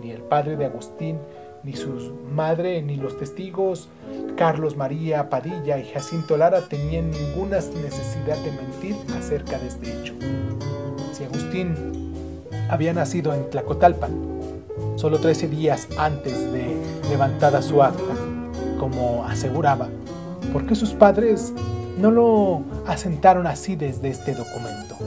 Ni 0.01 0.11
el 0.11 0.21
padre 0.21 0.55
de 0.55 0.65
Agustín, 0.65 1.19
ni 1.63 1.73
su 1.73 2.15
madre, 2.31 2.81
ni 2.81 2.95
los 2.95 3.17
testigos, 3.19 3.89
Carlos 4.37 4.75
María 4.77 5.29
Padilla 5.29 5.77
y 5.77 5.85
Jacinto 5.91 6.37
Lara 6.37 6.61
tenían 6.61 7.11
ninguna 7.11 7.57
necesidad 7.57 8.37
de 8.37 8.51
mentir 8.51 8.95
acerca 9.17 9.59
de 9.59 9.67
este 9.67 9.99
hecho. 9.99 10.13
Si 11.11 11.23
Agustín 11.23 12.13
había 12.69 12.93
nacido 12.93 13.33
en 13.33 13.49
Tlacotalpan, 13.49 14.11
solo 14.95 15.19
13 15.19 15.47
días 15.49 15.87
antes 15.97 16.51
de 16.51 16.75
levantada 17.09 17.61
su 17.61 17.83
acta, 17.83 18.15
como 18.79 19.25
aseguraba, 19.25 19.89
¿por 20.53 20.65
qué 20.65 20.75
sus 20.75 20.93
padres 20.93 21.53
no 21.97 22.11
lo 22.11 22.61
asentaron 22.87 23.47
así 23.47 23.75
desde 23.75 24.09
este 24.09 24.33
documento. 24.33 24.97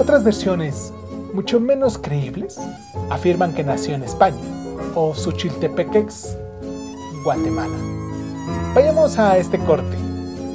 Otras 0.00 0.24
versiones, 0.24 0.94
mucho 1.34 1.60
menos 1.60 1.98
creíbles, 1.98 2.58
afirman 3.10 3.52
que 3.52 3.62
nació 3.62 3.94
en 3.94 4.02
España 4.02 4.40
o 4.94 5.14
Suchiltepeques, 5.14 6.38
Guatemala. 7.22 7.76
Vayamos 8.74 9.18
a 9.18 9.36
este 9.36 9.58
corte. 9.58 9.98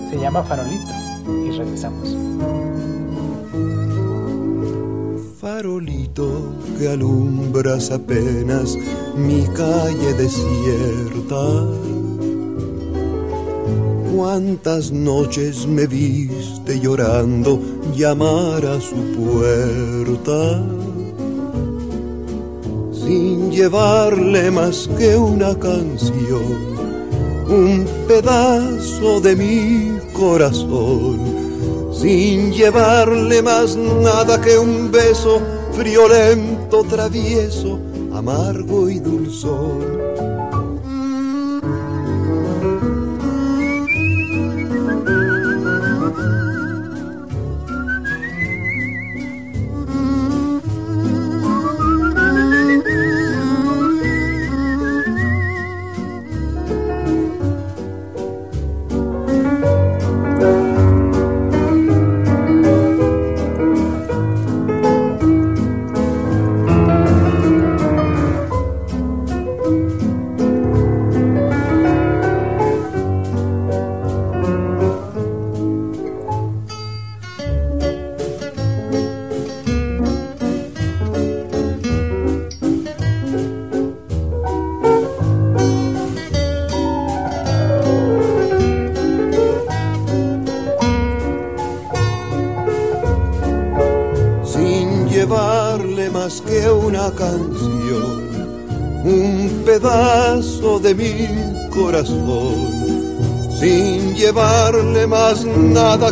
Se 0.10 0.18
llama 0.18 0.42
Farolito 0.42 0.92
y 1.46 1.52
regresamos. 1.52 2.18
Farolito 5.40 6.56
que 6.80 6.90
alumbras 6.90 7.92
apenas 7.92 8.76
mi 9.16 9.46
calle 9.50 10.14
desierta. 10.16 12.05
Cuántas 14.16 14.94
noches 14.94 15.68
me 15.68 15.88
viste 15.88 16.80
llorando 16.80 17.60
llamar 17.94 18.66
a 18.66 18.80
su 18.80 18.96
puerta 18.96 20.64
sin 22.94 23.52
llevarle 23.52 24.52
más 24.52 24.90
que 24.98 25.18
una 25.18 25.54
canción, 25.60 26.56
un 27.50 27.86
pedazo 28.08 29.20
de 29.20 29.36
mi 29.36 30.00
corazón, 30.14 31.20
sin 31.94 32.54
llevarle 32.54 33.42
más 33.42 33.76
nada 33.76 34.40
que 34.40 34.58
un 34.58 34.90
beso 34.92 35.42
friolento, 35.74 36.86
travieso, 36.86 37.80
amargo 38.14 38.90
y 38.90 39.00
dulzón. 39.00 40.05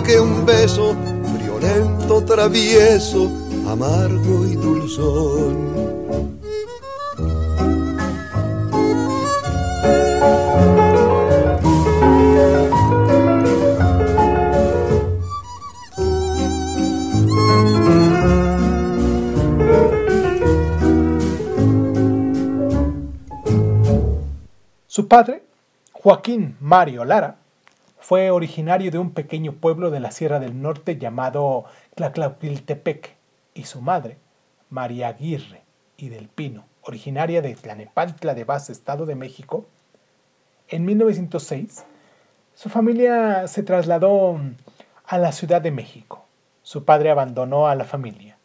Que 0.03 0.19
un 0.19 0.45
beso 0.45 0.95
friolento, 1.37 2.23
travieso, 2.25 3.31
amargo 3.67 4.45
y 4.45 4.55
dulzón. 4.55 5.83
Su 24.87 25.07
padre, 25.07 25.43
Joaquín 25.91 26.55
Mario 26.59 27.03
Lara, 27.03 27.42
fue 28.13 28.29
originario 28.29 28.91
de 28.91 28.99
un 28.99 29.09
pequeño 29.09 29.53
pueblo 29.53 29.89
de 29.89 29.99
la 29.99 30.11
Sierra 30.11 30.39
del 30.39 30.61
Norte 30.61 30.99
llamado 30.99 31.65
Tlaclauquiltepec 31.95 33.15
y 33.55 33.63
su 33.63 33.81
madre, 33.81 34.17
María 34.69 35.07
Aguirre 35.07 35.63
y 35.97 36.09
del 36.09 36.27
Pino, 36.27 36.63
originaria 36.83 37.41
de 37.41 37.55
Tlanepantla 37.55 38.35
de 38.35 38.43
Vaz, 38.43 38.69
Estado 38.69 39.07
de 39.07 39.15
México. 39.15 39.65
En 40.67 40.85
1906, 40.85 41.85
su 42.53 42.69
familia 42.69 43.47
se 43.47 43.63
trasladó 43.63 44.39
a 45.07 45.17
la 45.17 45.31
Ciudad 45.31 45.61
de 45.61 45.71
México. 45.71 46.23
Su 46.61 46.85
padre 46.85 47.09
abandonó 47.09 47.65
a 47.67 47.73
la 47.73 47.83
familia. 47.83 48.37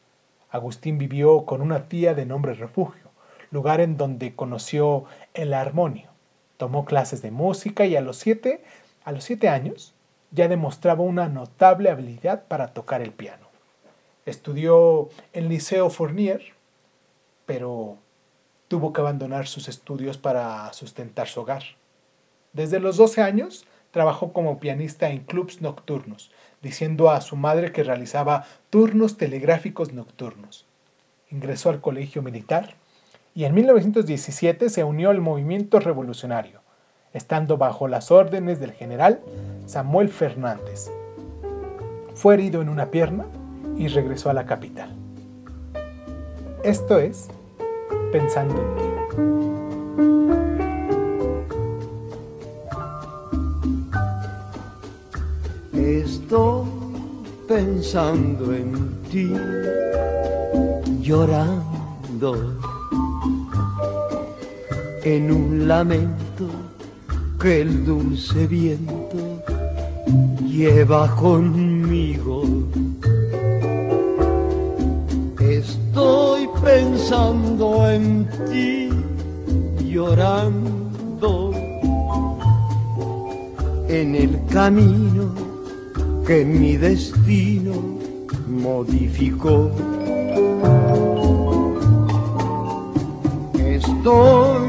Agustín 0.48 0.96
vivió 0.96 1.44
con 1.44 1.61
una 1.61 1.90
tía 1.90 2.14
de 2.14 2.24
nombre 2.24 2.54
Refugio, 2.54 3.11
lugar 3.50 3.83
en 3.83 3.98
donde 3.98 4.35
conoció 4.35 5.04
el 5.35 5.52
armonio. 5.52 6.09
Tomó 6.57 6.87
clases 6.87 7.20
de 7.20 7.33
música 7.33 7.85
y 7.85 7.96
a 7.96 8.00
los 8.00 8.16
siete, 8.16 8.62
a 9.08 9.12
los 9.12 9.24
siete 9.24 9.48
años 9.48 9.94
ya 10.32 10.48
demostraba 10.48 11.02
una 11.02 11.30
notable 11.30 11.88
habilidad 11.88 12.44
para 12.44 12.74
tocar 12.74 13.00
el 13.00 13.10
piano. 13.10 13.48
Estudió 14.26 15.08
en 15.32 15.48
Liceo 15.48 15.88
Fournier, 15.88 16.42
pero 17.46 17.96
tuvo 18.68 18.92
que 18.92 19.00
abandonar 19.00 19.46
sus 19.46 19.66
estudios 19.66 20.18
para 20.18 20.70
sustentar 20.74 21.26
su 21.26 21.40
hogar. 21.40 21.62
Desde 22.52 22.80
los 22.80 22.98
12 22.98 23.22
años 23.22 23.64
trabajó 23.92 24.34
como 24.34 24.60
pianista 24.60 25.08
en 25.08 25.24
clubs 25.24 25.62
nocturnos, 25.62 26.30
diciendo 26.60 27.08
a 27.08 27.22
su 27.22 27.34
madre 27.34 27.72
que 27.72 27.84
realizaba 27.84 28.44
turnos 28.68 29.16
telegráficos 29.16 29.94
nocturnos. 29.94 30.66
Ingresó 31.30 31.70
al 31.70 31.80
colegio 31.80 32.20
militar 32.20 32.74
y 33.34 33.44
en 33.44 33.54
1917 33.54 34.68
se 34.68 34.84
unió 34.84 35.08
al 35.08 35.22
movimiento 35.22 35.80
revolucionario, 35.80 36.60
estando 37.12 37.56
bajo 37.56 37.88
las 37.88 38.10
órdenes 38.10 38.60
del 38.60 38.72
general 38.72 39.20
Samuel 39.66 40.08
Fernández. 40.08 40.90
Fue 42.14 42.34
herido 42.34 42.62
en 42.62 42.68
una 42.68 42.90
pierna 42.90 43.24
y 43.76 43.88
regresó 43.88 44.30
a 44.30 44.34
la 44.34 44.46
capital. 44.46 44.90
Esto 46.64 46.98
es 46.98 47.28
Pensando 48.12 48.54
en 48.54 48.76
ti. 48.76 48.88
Estoy 55.78 56.66
pensando 57.46 58.54
en 58.54 59.02
ti, 59.10 59.32
llorando 61.00 62.56
en 65.04 65.32
un 65.32 65.68
lamento 65.68 66.67
que 67.40 67.61
el 67.61 67.85
dulce 67.85 68.46
viento 68.48 69.42
lleva 70.44 71.14
conmigo. 71.14 72.42
Estoy 75.38 76.48
pensando 76.64 77.88
en 77.90 78.29
ti, 78.51 78.88
llorando 79.84 81.53
en 83.89 84.14
el 84.16 84.41
camino 84.51 85.32
que 86.26 86.45
mi 86.45 86.76
destino 86.76 87.72
modificó. 88.49 89.70
Estoy 93.59 94.68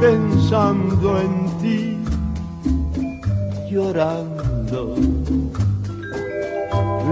pensando 0.00 1.20
en 1.20 1.49
llorando. 3.70 4.96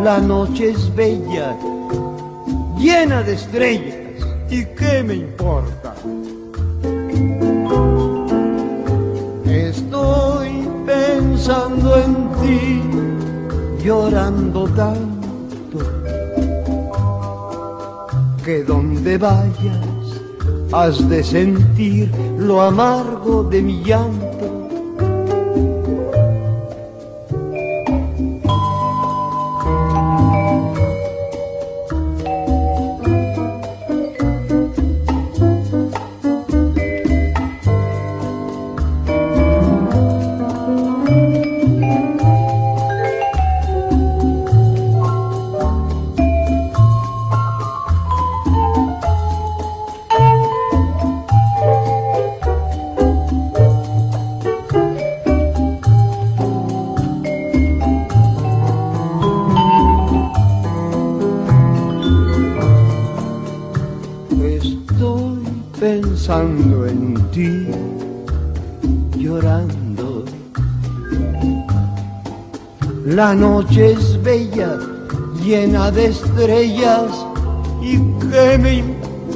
La 0.03 0.19
noche 0.19 0.71
es 0.71 0.95
bella, 0.95 1.57
llena 2.77 3.23
de 3.23 3.35
estrellas, 3.35 4.27
¿y 4.51 4.65
qué 4.65 5.03
me 5.05 5.15
importa? 5.15 5.95
Estoy 9.45 10.69
pensando 10.85 11.97
en 11.97 12.15
ti, 12.41 12.83
llorando 13.85 14.65
tanto, 14.75 15.79
que 18.45 18.65
donde 18.65 19.17
vayas 19.17 19.89
has 20.73 21.09
de 21.09 21.23
sentir 21.23 22.11
lo 22.39 22.61
amargo 22.61 23.45
de 23.45 23.63
mi 23.63 23.83
llanto. 23.85 24.28
La 73.29 73.35
noche 73.35 73.93
es 73.93 74.22
bella, 74.22 74.79
llena 75.45 75.91
de 75.91 76.07
estrellas, 76.07 77.11
y 77.83 77.99
qué 78.31 78.57
me 78.57 78.76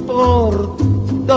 importa. 0.01 1.36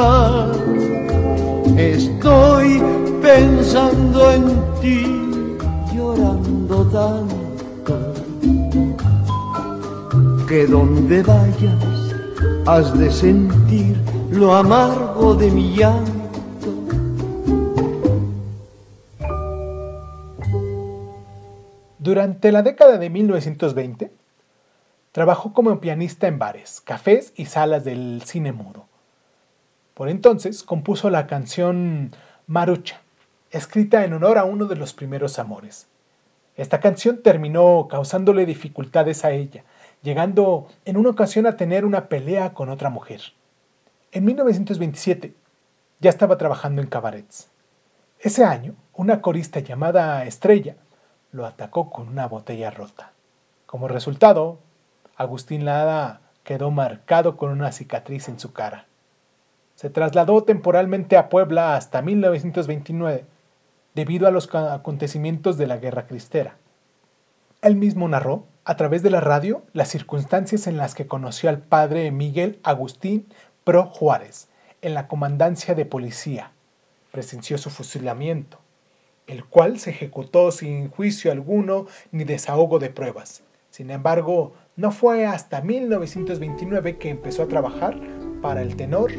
Estoy 1.76 2.82
pensando 3.22 4.32
en 4.32 4.46
ti, 4.80 5.04
llorando 5.94 6.86
tanto, 6.94 8.14
que 10.48 10.66
donde 10.66 11.24
vayas 11.24 12.14
has 12.68 12.98
de 12.98 13.12
sentir 13.12 13.98
lo 14.32 14.56
amargo 14.56 15.36
de 15.36 15.52
mi 15.52 15.76
llanto. 15.76 16.15
Durante 22.46 22.64
la 22.64 22.72
década 22.72 23.00
de 23.00 23.10
1920, 23.10 24.12
trabajó 25.12 25.52
como 25.52 25.80
pianista 25.80 26.28
en 26.28 26.38
bares, 26.38 26.80
cafés 26.80 27.34
y 27.36 27.48
salas 27.48 27.84
del 27.84 28.22
cine 28.24 28.52
mudo. 28.52 28.86
Por 29.96 30.10
entonces 30.10 30.62
compuso 30.62 31.10
la 31.10 31.26
canción 31.26 32.12
Marucha, 32.46 33.02
escrita 33.50 34.06
en 34.06 34.14
honor 34.14 34.38
a 34.38 34.44
uno 34.44 34.66
de 34.66 34.76
los 34.76 34.94
primeros 34.94 35.40
amores. 35.40 35.88
Esta 36.56 36.80
canción 36.80 37.24
terminó 37.24 37.88
causándole 37.90 38.46
dificultades 38.46 39.26
a 39.26 39.32
ella, 39.32 39.64
llegando 40.04 40.68
en 40.86 40.98
una 40.98 41.10
ocasión 41.10 41.48
a 41.48 41.58
tener 41.58 41.84
una 41.84 42.10
pelea 42.10 42.54
con 42.54 42.70
otra 42.70 42.92
mujer. 42.92 43.22
En 44.12 44.24
1927 44.24 45.34
ya 46.00 46.12
estaba 46.12 46.38
trabajando 46.38 46.84
en 46.84 46.90
cabarets. 46.90 47.50
Ese 48.20 48.44
año, 48.44 48.76
una 48.94 49.20
corista 49.20 49.62
llamada 49.62 50.26
Estrella 50.26 50.76
lo 51.36 51.46
atacó 51.46 51.90
con 51.90 52.08
una 52.08 52.28
botella 52.28 52.72
rota. 52.72 53.12
Como 53.66 53.90
resultado, 53.90 54.58
Agustín 55.18 55.66
Lara 55.66 56.22
quedó 56.46 56.72
marcado 56.72 57.36
con 57.36 57.52
una 57.52 57.74
cicatriz 57.74 58.30
en 58.30 58.40
su 58.40 58.54
cara. 58.54 58.86
Se 59.76 59.90
trasladó 59.90 60.44
temporalmente 60.44 61.18
a 61.18 61.28
Puebla 61.28 61.76
hasta 61.76 62.02
1929 62.02 63.26
debido 63.96 64.28
a 64.28 64.32
los 64.32 64.54
acontecimientos 64.56 65.58
de 65.58 65.68
la 65.68 65.78
Guerra 65.78 66.08
Cristera. 66.08 66.56
Él 67.62 67.76
mismo 67.76 68.08
narró, 68.08 68.46
a 68.64 68.78
través 68.78 69.04
de 69.04 69.10
la 69.10 69.20
radio, 69.20 69.64
las 69.74 69.90
circunstancias 69.90 70.68
en 70.68 70.78
las 70.78 70.96
que 70.96 71.08
conoció 71.08 71.50
al 71.50 71.60
padre 71.60 72.12
Miguel 72.12 72.60
Agustín 72.64 73.28
Pro 73.64 73.86
Juárez 73.88 74.48
en 74.82 74.94
la 74.94 75.08
comandancia 75.08 75.76
de 75.76 75.86
policía. 75.86 76.52
Presenció 77.12 77.58
su 77.58 77.70
fusilamiento, 77.70 78.60
el 79.28 79.46
cual 79.46 79.80
se 79.80 79.92
ejecutó 79.92 80.52
sin 80.52 80.90
juicio 80.90 81.32
alguno 81.32 81.86
ni 82.12 82.24
desahogo 82.24 82.80
de 82.80 82.90
pruebas. 82.90 83.44
Sin 83.70 83.92
embargo, 83.92 84.54
no 84.78 84.92
fue 84.92 85.26
hasta 85.26 85.62
1929 85.62 86.98
que 86.98 87.10
empezó 87.10 87.44
a 87.44 87.48
trabajar 87.48 88.00
para 88.42 88.62
el 88.62 88.76
tenor 88.76 89.12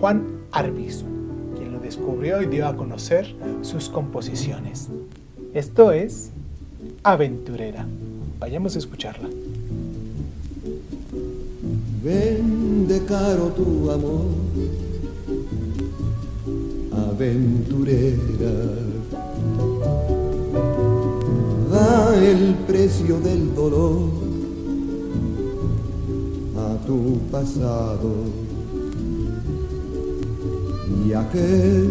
Juan 0.00 0.42
Arbizu, 0.52 1.06
quien 1.56 1.72
lo 1.72 1.80
descubrió 1.80 2.42
y 2.42 2.46
dio 2.46 2.66
a 2.66 2.76
conocer 2.76 3.34
sus 3.62 3.88
composiciones. 3.88 4.88
Esto 5.54 5.92
es 5.92 6.30
Aventurera. 7.02 7.86
Vayamos 8.38 8.74
a 8.74 8.78
escucharla. 8.78 9.28
Vende 12.02 13.04
caro 13.04 13.48
tu 13.50 13.90
amor, 13.90 14.26
aventurera. 16.90 18.91
El 22.14 22.54
precio 22.66 23.18
del 23.18 23.54
dolor 23.54 24.08
a 26.56 26.86
tu 26.86 27.18
pasado. 27.30 28.12
Y 31.04 31.12
aquel 31.12 31.88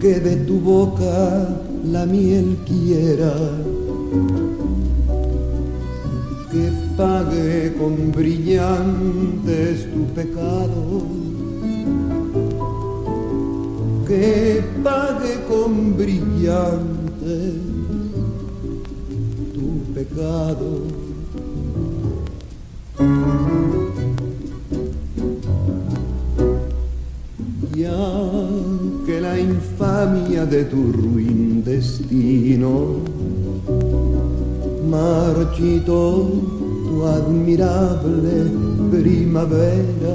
que 0.00 0.18
de 0.20 0.36
tu 0.44 0.58
boca 0.60 1.48
la 1.84 2.04
miel 2.04 2.56
quiera 2.66 3.34
que 6.50 6.72
pague 6.96 7.74
con 7.78 8.12
brillantes 8.12 9.86
tu 9.92 10.04
pecado, 10.14 11.02
que 14.06 14.62
pague 14.82 15.44
con 15.48 15.96
brillantes 15.96 17.71
pecado. 20.04 20.82
Ya 27.74 27.90
que 29.06 29.20
la 29.20 29.38
infamia 29.38 30.46
de 30.46 30.64
tu 30.64 30.92
ruin 30.92 31.62
destino 31.64 33.00
marchito 34.88 36.30
tu 36.84 37.06
admirable 37.06 38.34
primavera. 38.90 40.14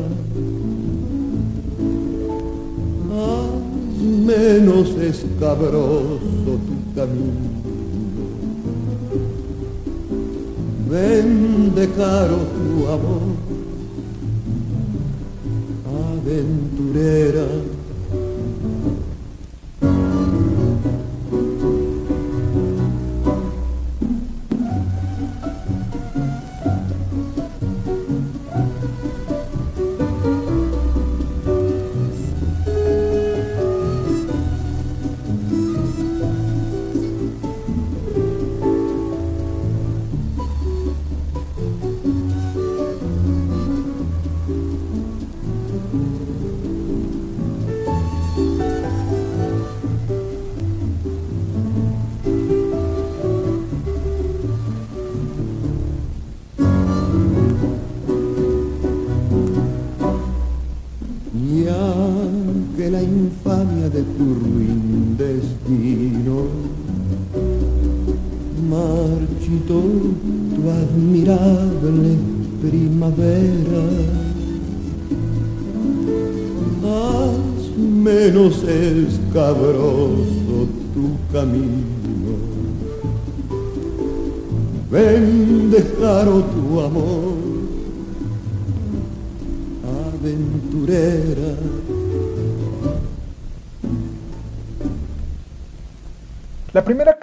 Haz 3.12 4.02
menos 4.32 4.90
escabroso 4.98 6.52
tu 6.68 6.76
camino. 6.96 7.47
Vende 10.90 11.86
caro 11.98 12.38
tu 12.56 12.88
amor, 12.88 13.36
aventurera. 15.86 17.77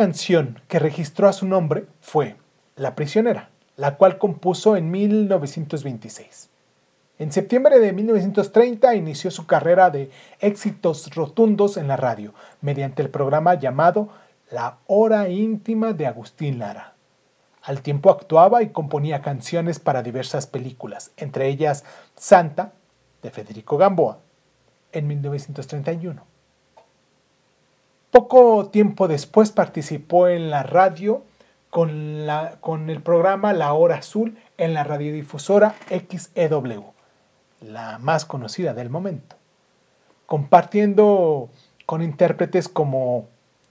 Canción 0.05 0.61
que 0.69 0.79
registró 0.79 1.29
a 1.29 1.33
su 1.33 1.47
nombre 1.47 1.87
fue 2.03 2.37
La 2.77 2.95
prisionera, 2.95 3.49
la 3.79 3.97
cual 3.97 4.19
compuso 4.19 4.77
en 4.77 4.91
1926. 4.91 6.51
En 7.19 7.33
septiembre 7.33 7.79
de 7.79 7.95
1930 7.95 8.97
inició 8.97 9.31
su 9.31 9.47
carrera 9.47 9.89
de 9.89 10.11
éxitos 10.41 11.09
rotundos 11.15 11.79
en 11.79 11.89
la 11.89 11.97
radio 11.97 12.35
mediante 12.61 13.01
el 13.01 13.09
programa 13.09 13.55
llamado 13.55 14.11
La 14.51 14.77
Hora 14.89 15.31
Íntima 15.31 15.95
de 15.95 16.07
Agustín 16.07 16.59
Lara. 16.59 16.93
Al 17.63 17.81
tiempo 17.81 18.11
actuaba 18.11 18.63
y 18.63 18.69
componía 18.69 19.23
canciones 19.23 19.79
para 19.79 20.03
diversas 20.03 20.47
películas, 20.47 21.13
entre 21.17 21.49
ellas 21.49 21.83
Santa, 22.15 22.75
de 23.23 23.31
Federico 23.31 23.79
Gamboa, 23.79 24.19
en 24.93 25.07
1931. 25.07 26.34
Poco 28.15 28.67
tiempo 28.67 29.09
después 29.09 29.51
participó 29.51 30.29
en 30.29 30.49
la 30.49 30.63
radio 30.63 31.25
con, 31.69 32.27
la, 32.27 32.59
con 32.61 32.89
el 32.89 33.03
programa 33.03 33.53
La 33.53 33.73
Hora 33.73 33.97
Azul 33.97 34.39
en 34.57 34.73
la 34.73 34.85
radiodifusora 34.85 35.75
XEW, 35.89 36.85
la 37.61 37.99
más 37.99 38.25
conocida 38.25 38.73
del 38.73 38.89
momento, 38.89 39.35
compartiendo 40.27 41.49
con 41.87 42.03
intérpretes 42.03 42.69
como 42.69 43.27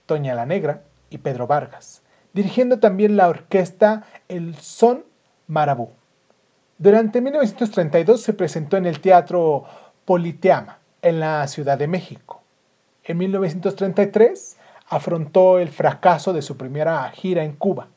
Toña 0.07 0.35
la 0.35 0.45
Negra 0.45 0.81
y 1.09 1.19
Pedro 1.19 1.47
Vargas, 1.47 2.01
dirigiendo 2.33 2.79
también 2.79 3.15
la 3.15 3.29
orquesta 3.29 4.03
El 4.27 4.55
Son 4.55 5.05
Marabú. 5.47 5.91
Durante 6.77 7.21
1932 7.21 8.21
se 8.21 8.33
presentó 8.33 8.75
en 8.75 8.87
el 8.87 8.99
Teatro 8.99 9.63
Politeama, 10.03 10.79
en 11.01 11.21
la 11.21 11.47
Ciudad 11.47 11.77
de 11.77 11.87
México. 11.87 12.42
En 13.05 13.17
1933 13.17 14.55
afrontó 14.87 15.59
el 15.59 15.67
fracaso 15.67 16.31
de 16.31 16.41
su 16.41 16.55
primera 16.55 17.09
gira 17.09 17.43
en 17.43 17.51
Cuba, 17.51 17.87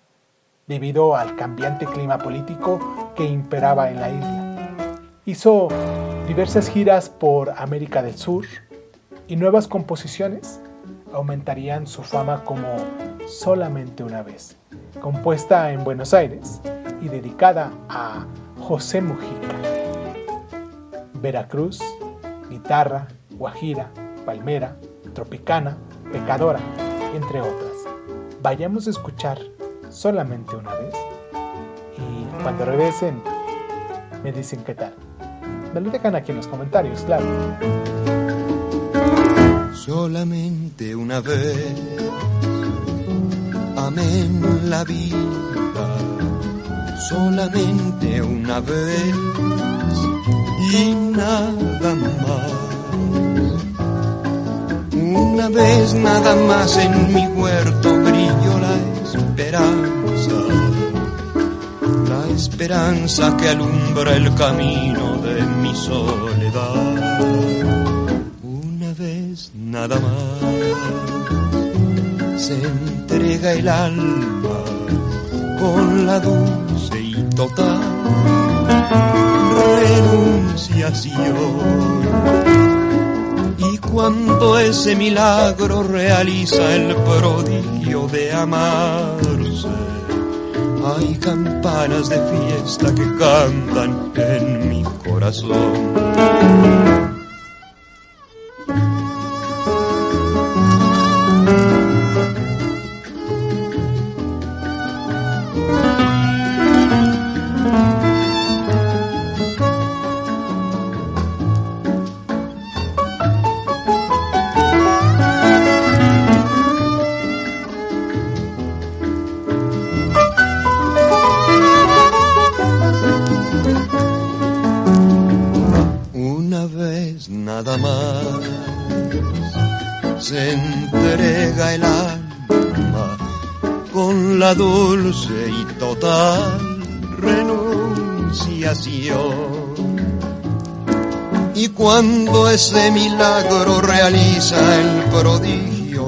debido 0.67 1.15
al 1.15 1.37
cambiante 1.37 1.87
clima 1.87 2.19
político 2.19 3.13
que 3.15 3.25
imperaba 3.25 3.89
en 3.89 4.01
la 4.01 4.11
isla. 4.11 4.99
Hizo 5.25 5.69
diversas 6.27 6.69
giras 6.69 7.09
por 7.09 7.51
América 7.57 8.03
del 8.03 8.17
Sur 8.17 8.47
y 9.29 9.37
nuevas 9.37 9.69
composiciones 9.69 10.61
aumentarían 11.13 11.87
su 11.87 12.03
fama 12.03 12.43
como 12.45 12.67
Solamente 13.29 14.03
una 14.03 14.23
vez, 14.23 14.57
compuesta 15.01 15.73
en 15.73 15.85
Buenos 15.85 16.15
Aires 16.15 16.61
y 17.01 17.09
dedicada 17.09 17.73
a 17.89 18.27
José 18.59 19.01
Mujica. 19.01 19.55
Veracruz, 21.15 21.81
guitarra, 22.49 23.09
guajira, 23.31 23.91
palmera, 24.25 24.77
tropicana, 25.17 25.79
pecadora, 26.12 26.61
entre 27.14 27.41
otras. 27.41 27.73
Vayamos 28.43 28.87
a 28.87 28.91
escuchar 28.91 29.39
solamente 29.89 30.55
una 30.55 30.75
vez 30.75 30.95
y 31.97 32.43
cuando 32.43 32.67
regresen 32.67 33.23
me 34.23 34.31
dicen 34.31 34.62
qué 34.62 34.75
tal. 34.75 34.95
Me 35.73 35.81
lo 35.81 35.91
dejan 35.91 36.14
aquí 36.14 36.33
en 36.33 36.37
los 36.37 36.47
comentarios, 36.47 37.01
claro. 37.03 37.25
Solamente 39.75 40.95
una 40.95 41.21
vez 41.21 41.75
amén 43.77 44.69
la 44.69 44.85
vida, 44.85 45.17
solamente 47.09 48.21
una 48.21 48.61
vez 48.61 49.14
y 50.75 50.95
nada 50.95 51.95
más. 51.95 52.66
Una 55.15 55.49
vez 55.49 55.95
nada 55.95 56.35
más 56.35 56.77
en 56.79 57.15
mi 57.15 57.25
huerto 57.29 57.97
brilló 58.01 58.59
la 58.59 58.75
esperanza, 59.05 60.33
la 62.09 62.27
esperanza 62.35 63.37
que 63.37 63.51
alumbra 63.51 64.17
el 64.17 64.35
camino 64.35 65.19
de 65.19 65.43
mi 65.63 65.73
soledad. 65.77 66.75
Una 68.43 68.93
vez 68.99 69.53
nada 69.55 70.01
más 70.01 70.41
se 72.43 72.61
entrega 72.61 73.53
el 73.53 73.69
alma 73.69 74.65
con 75.61 76.05
la 76.05 76.19
dulce 76.19 77.01
y 77.01 77.15
total 77.37 77.81
renunciación. 79.79 82.66
Cuando 83.93 84.59
ese 84.59 84.95
milagro 84.95 85.82
realiza 85.82 86.74
el 86.74 86.95
prodigio 86.95 88.07
de 88.09 88.32
amarse, 88.32 89.68
hay 90.84 91.14
campanas 91.16 92.09
de 92.09 92.18
fiesta 92.30 92.95
que 92.95 93.16
cantan 93.16 94.12
en 94.16 94.68
mi 94.68 94.84
corazón. 95.05 96.66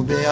De 0.09 0.27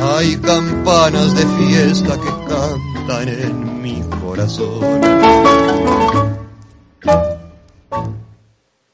hay 0.00 0.36
campanas 0.38 1.34
de 1.36 1.46
fiesta 1.46 2.18
que 2.18 2.30
cantan 2.48 3.28
en 3.28 3.80
mi 3.80 4.02
corazón. 4.20 5.00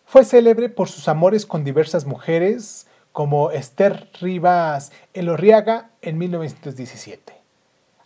Fue 0.04 0.24
célebre 0.24 0.68
por 0.68 0.88
sus 0.88 1.08
amores 1.08 1.46
con 1.46 1.64
diversas 1.64 2.04
mujeres 2.04 2.86
como 3.12 3.50
Esther 3.50 4.10
Rivas 4.20 4.92
Elorriaga 5.14 5.90
en 6.02 6.18
1917, 6.18 7.32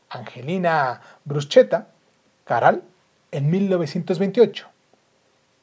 Angelina 0.09 1.01
Bruschetta 1.25 1.89
Caral 2.45 2.83
en 3.33 3.51
1928, 3.51 4.69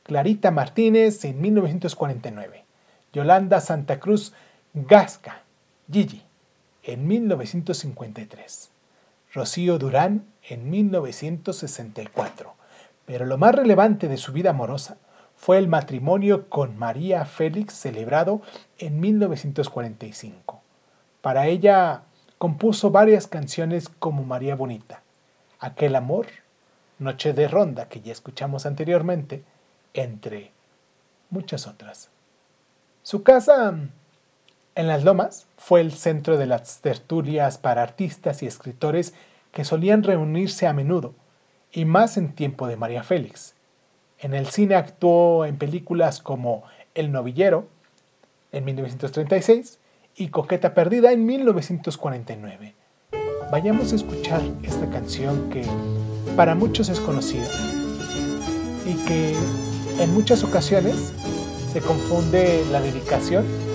Clarita 0.03 0.51
Martínez 0.51 1.24
en 1.24 1.39
1949, 1.39 2.66
Yolanda 3.14 3.62
Santa 3.62 3.99
Cruz 3.99 4.34
Gasca 4.74 5.41
Gigi 5.91 6.22
en 6.84 7.07
1953, 7.07 8.70
Rocío 9.34 9.80
Durán 9.80 10.28
en 10.47 10.70
1964, 10.70 12.53
pero 13.07 13.26
lo 13.26 13.39
más 13.39 13.55
relevante 13.55 14.07
de 14.07 14.17
su 14.17 14.32
vida 14.32 14.51
amorosa 14.51 14.97
fue 15.36 15.57
el 15.57 15.67
matrimonio 15.67 16.49
con 16.49 16.78
María 16.78 17.26
Félix 17.26 17.74
celebrado 17.74 18.43
en 18.78 18.99
1945. 18.99 20.61
Para 21.22 21.47
ella 21.47 22.03
compuso 22.38 22.91
varias 22.91 23.26
canciones 23.26 23.89
como 23.89 24.24
María 24.24 24.55
Bonita, 24.55 25.01
Aquel 25.59 25.95
Amor, 25.95 26.28
Noche 26.99 27.34
de 27.34 27.47
Ronda, 27.47 27.89
que 27.89 28.01
ya 28.01 28.11
escuchamos 28.11 28.67
anteriormente, 28.67 29.43
entre 29.95 30.51
muchas 31.32 31.65
otras. 31.65 32.09
Su 33.01 33.24
casa 33.24 33.74
en 34.80 34.88
las 34.88 35.03
Lomas 35.03 35.45
fue 35.57 35.82
el 35.82 35.91
centro 35.91 36.38
de 36.38 36.45
las 36.45 36.80
tertulias 36.80 37.57
para 37.57 37.84
artistas 37.84 38.41
y 38.41 38.47
escritores 38.47 39.13
que 39.51 39.65
solían 39.65 40.03
reunirse 40.03 40.67
a 40.67 40.73
menudo, 40.73 41.13
y 41.69 41.84
más 41.84 42.15
en 42.15 42.32
tiempo 42.32 42.65
de 42.65 42.77
María 42.77 43.03
Félix. 43.03 43.55
En 44.19 44.34
el 44.34 44.47
cine 44.47 44.75
actuó 44.75 45.45
en 45.45 45.57
películas 45.57 46.21
como 46.21 46.63
El 46.95 47.11
novillero 47.11 47.67
en 48.53 48.63
1936 48.63 49.80
y 50.15 50.30
Coqueta 50.30 50.73
Perdida 50.73 51.11
en 51.11 51.25
1949. 51.25 52.73
Vayamos 53.51 53.91
a 53.91 53.97
escuchar 53.97 54.41
esta 54.63 54.89
canción 54.89 55.49
que 55.49 55.65
para 56.38 56.55
muchos 56.55 56.88
es 56.88 57.01
conocida 57.01 57.49
y 58.86 58.93
que 59.05 59.36
en 59.99 60.13
muchas 60.13 60.45
ocasiones 60.45 61.13
se 61.73 61.82
confunde 61.82 62.63
la 62.71 62.80
dedicación 62.80 63.68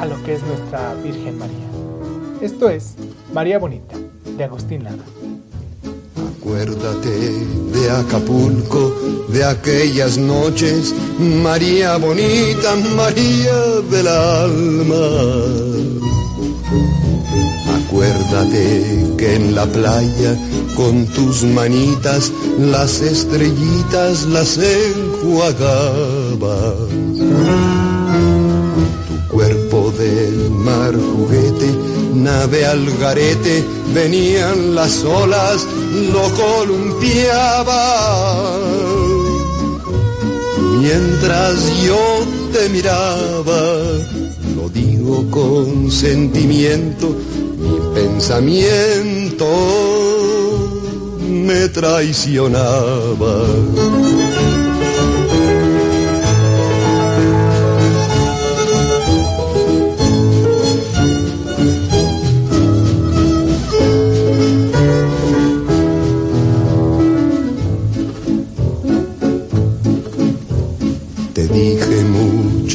a 0.00 0.06
lo 0.06 0.22
que 0.22 0.34
es 0.34 0.42
nuestra 0.42 0.94
Virgen 0.94 1.38
María. 1.38 1.66
Esto 2.40 2.68
es 2.70 2.94
María 3.32 3.58
Bonita, 3.58 3.96
de 4.36 4.44
Agustín 4.44 4.84
Lara. 4.84 5.04
Acuérdate 6.40 7.10
de 7.72 7.90
Acapulco, 7.90 8.94
de 9.28 9.44
aquellas 9.44 10.16
noches, 10.16 10.94
María 11.18 11.96
bonita, 11.98 12.76
María 12.96 13.54
del 13.90 14.08
alma. 14.08 14.96
Acuérdate 17.84 19.14
que 19.18 19.34
en 19.34 19.54
la 19.54 19.66
playa, 19.66 20.36
con 20.76 21.06
tus 21.06 21.42
manitas, 21.42 22.32
las 22.58 23.00
estrellitas 23.00 24.24
las 24.26 24.58
enjuagabas. 24.58 25.48
Juguete, 30.94 31.68
nave 32.14 32.66
al 32.66 32.84
garete, 32.98 33.64
venían 33.94 34.74
las 34.74 35.04
olas, 35.04 35.66
lo 36.12 36.22
columpiaba. 36.34 37.78
Mientras 40.80 41.56
yo 41.84 41.98
te 42.52 42.68
miraba, 42.68 43.62
lo 44.56 44.68
digo 44.72 45.28
con 45.30 45.90
sentimiento, 45.90 47.14
mi 47.58 47.78
pensamiento 47.94 49.46
me 51.28 51.68
traicionaba. 51.68 53.44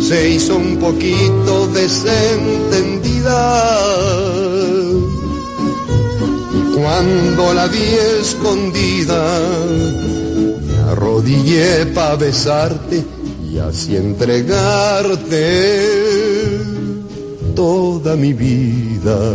se 0.00 0.30
hizo 0.30 0.56
un 0.56 0.76
poquito 0.78 1.66
desentendida. 1.68 3.08
Cuando 6.74 7.54
la 7.54 7.66
vi 7.66 7.82
escondida, 8.20 9.40
me 10.66 10.78
arrodillé 10.90 11.86
para 11.86 12.16
besarte 12.16 13.04
y 13.50 13.58
así 13.58 13.96
entregarte 13.96 15.38
toda 17.54 18.14
mi 18.16 18.32
vida. 18.32 19.34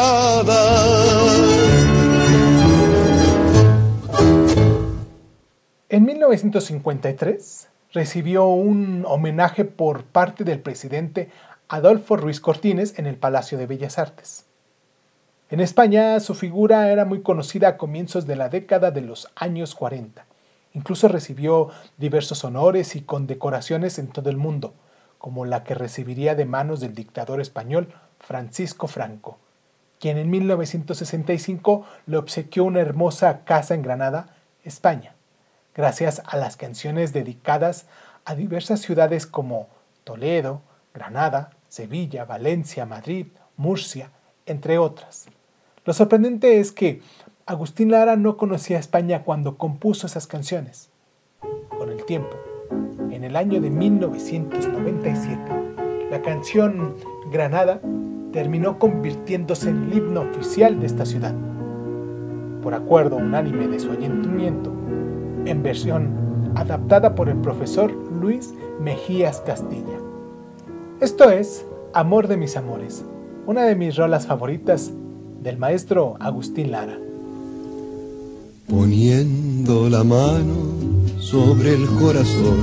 En 5.89 6.05
1953 6.05 7.69
recibió 7.95 8.47
un 8.49 9.05
homenaje 9.07 9.65
por 9.65 10.05
parte 10.05 10.43
del 10.43 10.59
presidente 10.59 11.31
Adolfo 11.69 12.17
Ruiz 12.17 12.41
Cortines 12.41 12.99
en 12.99 13.07
el 13.07 13.15
Palacio 13.17 13.57
de 13.57 13.67
Bellas 13.67 14.01
Artes. 14.01 14.47
En 15.49 15.61
España 15.61 16.19
su 16.19 16.35
figura 16.35 16.91
era 16.91 17.05
muy 17.05 17.23
conocida 17.23 17.69
a 17.69 17.77
comienzos 17.77 18.27
de 18.27 18.35
la 18.35 18.49
década 18.49 18.91
de 18.91 19.01
los 19.01 19.29
años 19.37 19.77
40. 19.77 20.27
Incluso 20.73 21.07
recibió 21.07 21.71
diversos 21.97 22.43
honores 22.43 22.97
y 22.97 23.03
condecoraciones 23.03 24.01
en 24.01 24.09
todo 24.09 24.29
el 24.29 24.39
mundo, 24.39 24.75
como 25.19 25.45
la 25.45 25.63
que 25.63 25.75
recibiría 25.75 26.35
de 26.35 26.47
manos 26.47 26.81
del 26.81 26.97
dictador 26.97 27.41
español 27.41 27.95
Francisco 28.19 28.89
Franco, 28.89 29.39
quien 30.01 30.19
en 30.19 30.31
1965 30.31 31.87
le 32.07 32.17
obsequió 32.17 32.65
una 32.65 32.81
hermosa 32.81 33.45
casa 33.45 33.75
en 33.75 33.83
Granada, 33.83 34.35
España 34.65 35.14
gracias 35.75 36.23
a 36.27 36.37
las 36.37 36.57
canciones 36.57 37.13
dedicadas 37.13 37.87
a 38.25 38.35
diversas 38.35 38.81
ciudades 38.81 39.27
como 39.27 39.69
Toledo, 40.05 40.63
Granada, 40.93 41.51
Sevilla, 41.69 42.25
Valencia, 42.25 42.87
Madrid, 42.87 43.27
Murcia, 43.57 44.11
entre 44.47 44.79
otras. 44.79 45.27
Lo 45.85 45.93
sorprendente 45.93 46.61
es 46.61 46.73
que 46.73 47.03
Agustín 47.47 47.91
Lara 47.91 48.17
no 48.17 48.37
conocía 48.37 48.79
España 48.79 49.23
cuando 49.23 49.59
compuso 49.59 50.07
esas 50.07 50.27
canciones. 50.27 50.89
Con 51.77 51.91
el 51.91 52.05
tiempo, 52.07 52.37
en 53.11 53.25
el 53.25 53.37
año 53.37 53.61
de 53.61 53.71
1997, 53.71 56.09
la 56.11 56.23
canción 56.23 56.95
Granada 57.31 57.81
terminó 58.33 58.79
convirtiéndose 58.79 59.71
en 59.71 59.85
el 59.85 59.99
himno 59.99 60.23
oficial 60.23 60.81
de 60.81 60.87
esta 60.87 61.05
ciudad. 61.05 61.35
Por 62.63 62.75
acuerdo 62.75 63.17
unánime 63.17 63.69
de 63.69 63.79
su 63.79 63.91
ayuntamiento, 63.91 64.73
en 65.47 65.63
versión 65.63 66.53
adaptada 66.55 67.15
por 67.15 67.29
el 67.29 67.37
profesor 67.37 67.93
Luis 68.21 68.55
Mejías 68.81 69.43
Castilla. 69.45 69.99
Esto 71.01 71.31
es 71.31 71.65
Amor 71.93 72.27
de 72.27 72.37
mis 72.37 72.57
amores, 72.57 73.05
una 73.47 73.63
de 73.63 73.77
mis 73.77 73.95
rolas 73.95 74.27
favoritas 74.27 74.91
del 75.43 75.59
maestro 75.59 76.17
Agustín 76.19 76.73
Lara. 76.73 76.99
Poniendo 78.69 79.89
la 79.89 80.03
mano 80.03 80.73
sobre 81.21 81.75
el 81.75 81.87
corazón, 82.01 82.59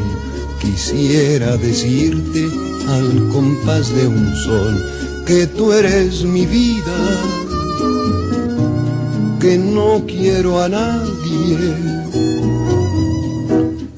quisiera 0.60 1.56
decirte 1.56 2.50
al 2.90 3.30
compás 3.30 3.96
de 3.96 4.08
un 4.08 4.36
sol 4.36 4.84
que 5.26 5.48
tú 5.48 5.72
eres 5.72 6.26
mi 6.26 6.46
vida, 6.46 7.22
que 9.40 9.58
no 9.58 10.04
quiero 10.06 10.62
a 10.62 10.68
nadie 10.68 12.11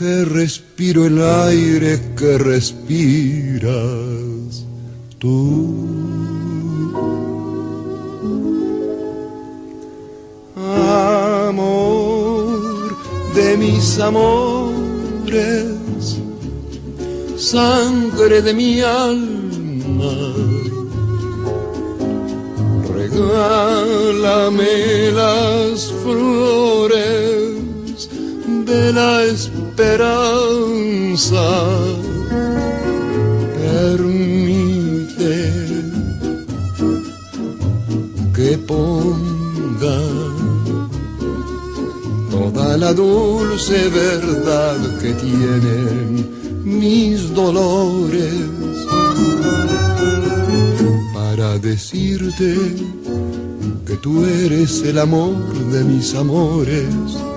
que 0.00 0.24
respiro 0.24 1.04
el 1.04 1.20
aire 1.20 2.00
que 2.16 2.38
respiras 2.38 3.68
tú. 5.18 5.76
Amor 11.36 12.96
de 13.34 13.58
mis 13.58 13.98
amores, 13.98 15.66
sangre 17.36 18.40
de 18.40 18.54
mi 18.54 18.80
alma, 18.80 20.14
Regálame 22.94 24.66
las 25.12 25.92
flores 26.02 28.08
de 28.64 28.92
la 28.94 29.24
esperanza. 29.24 29.69
Permite 33.56 35.36
que 38.34 38.58
ponga 38.58 40.00
toda 42.30 42.76
la 42.76 42.92
dulce 42.92 43.88
verdad 43.88 44.76
que 45.00 45.12
tienen 45.14 46.28
mis 46.64 47.34
dolores 47.34 48.34
para 51.14 51.58
decirte 51.58 52.54
que 53.86 53.96
tú 53.96 54.24
eres 54.26 54.82
el 54.82 54.98
amor 54.98 55.54
de 55.72 55.84
mis 55.84 56.14
amores. 56.14 57.29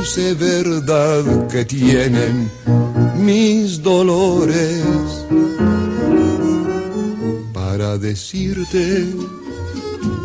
Dulce 0.00 0.32
verdad 0.32 1.46
que 1.48 1.62
tienen 1.66 2.50
mis 3.16 3.82
dolores 3.82 5.26
para 7.52 7.98
decirte 7.98 9.04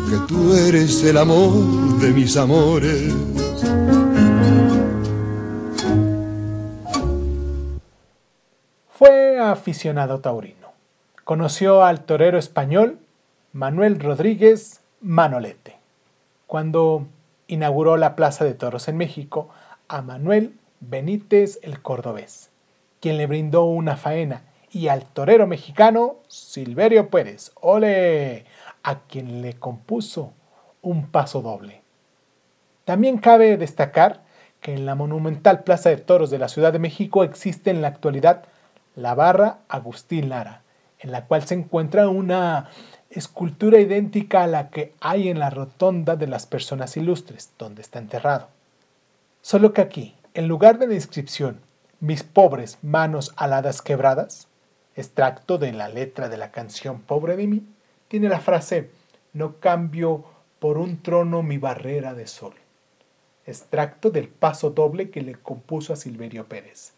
que 0.08 0.16
tú 0.26 0.54
eres 0.54 1.04
el 1.04 1.18
amor 1.18 1.52
de 2.00 2.10
mis 2.10 2.38
amores. 2.38 3.12
Fue 8.88 9.38
aficionado 9.38 10.20
taurino. 10.20 10.72
Conoció 11.24 11.84
al 11.84 12.00
torero 12.00 12.38
español 12.38 12.98
Manuel 13.52 14.00
Rodríguez 14.00 14.80
Manolete. 15.02 15.76
Cuando 16.46 17.06
inauguró 17.46 17.98
la 17.98 18.16
Plaza 18.16 18.46
de 18.46 18.54
Toros 18.54 18.88
en 18.88 18.96
México, 18.96 19.50
a 19.88 20.02
Manuel 20.02 20.54
Benítez 20.80 21.58
el 21.62 21.80
Cordobés, 21.80 22.50
quien 23.00 23.16
le 23.16 23.26
brindó 23.26 23.64
una 23.64 23.96
faena, 23.96 24.42
y 24.70 24.88
al 24.88 25.04
torero 25.04 25.46
mexicano 25.46 26.16
Silverio 26.28 27.08
Pérez, 27.08 27.52
ole, 27.60 28.44
a 28.82 29.00
quien 29.00 29.42
le 29.42 29.54
compuso 29.54 30.32
un 30.82 31.06
paso 31.10 31.40
doble. 31.40 31.82
También 32.84 33.18
cabe 33.18 33.56
destacar 33.56 34.22
que 34.60 34.74
en 34.74 34.86
la 34.86 34.94
monumental 34.94 35.62
Plaza 35.62 35.90
de 35.90 35.96
Toros 35.96 36.30
de 36.30 36.38
la 36.38 36.48
Ciudad 36.48 36.72
de 36.72 36.78
México 36.78 37.24
existe 37.24 37.70
en 37.70 37.82
la 37.82 37.88
actualidad 37.88 38.44
la 38.94 39.14
barra 39.14 39.58
Agustín 39.68 40.28
Lara, 40.28 40.62
en 40.98 41.12
la 41.12 41.26
cual 41.26 41.46
se 41.46 41.54
encuentra 41.54 42.08
una 42.08 42.70
escultura 43.10 43.78
idéntica 43.78 44.42
a 44.42 44.46
la 44.46 44.70
que 44.70 44.94
hay 45.00 45.28
en 45.28 45.38
la 45.38 45.50
rotonda 45.50 46.16
de 46.16 46.26
las 46.26 46.46
personas 46.46 46.96
ilustres, 46.96 47.52
donde 47.58 47.82
está 47.82 47.98
enterrado. 47.98 48.55
Solo 49.46 49.72
que 49.72 49.80
aquí, 49.80 50.16
en 50.34 50.48
lugar 50.48 50.80
de 50.80 50.88
la 50.88 50.94
inscripción 50.94 51.60
Mis 52.00 52.24
pobres 52.24 52.78
manos 52.82 53.32
aladas 53.36 53.80
quebradas, 53.80 54.48
extracto 54.96 55.56
de 55.56 55.72
la 55.72 55.88
letra 55.88 56.28
de 56.28 56.36
la 56.36 56.50
canción 56.50 57.00
Pobre 57.00 57.36
de 57.36 57.46
mí, 57.46 57.62
tiene 58.08 58.28
la 58.28 58.40
frase 58.40 58.90
No 59.34 59.60
cambio 59.60 60.24
por 60.58 60.78
un 60.78 61.00
trono 61.00 61.44
mi 61.44 61.58
barrera 61.58 62.12
de 62.12 62.26
sol, 62.26 62.54
extracto 63.46 64.10
del 64.10 64.26
paso 64.26 64.70
doble 64.70 65.10
que 65.10 65.22
le 65.22 65.36
compuso 65.36 65.92
a 65.92 65.96
Silverio 65.96 66.48
Pérez. 66.48 66.92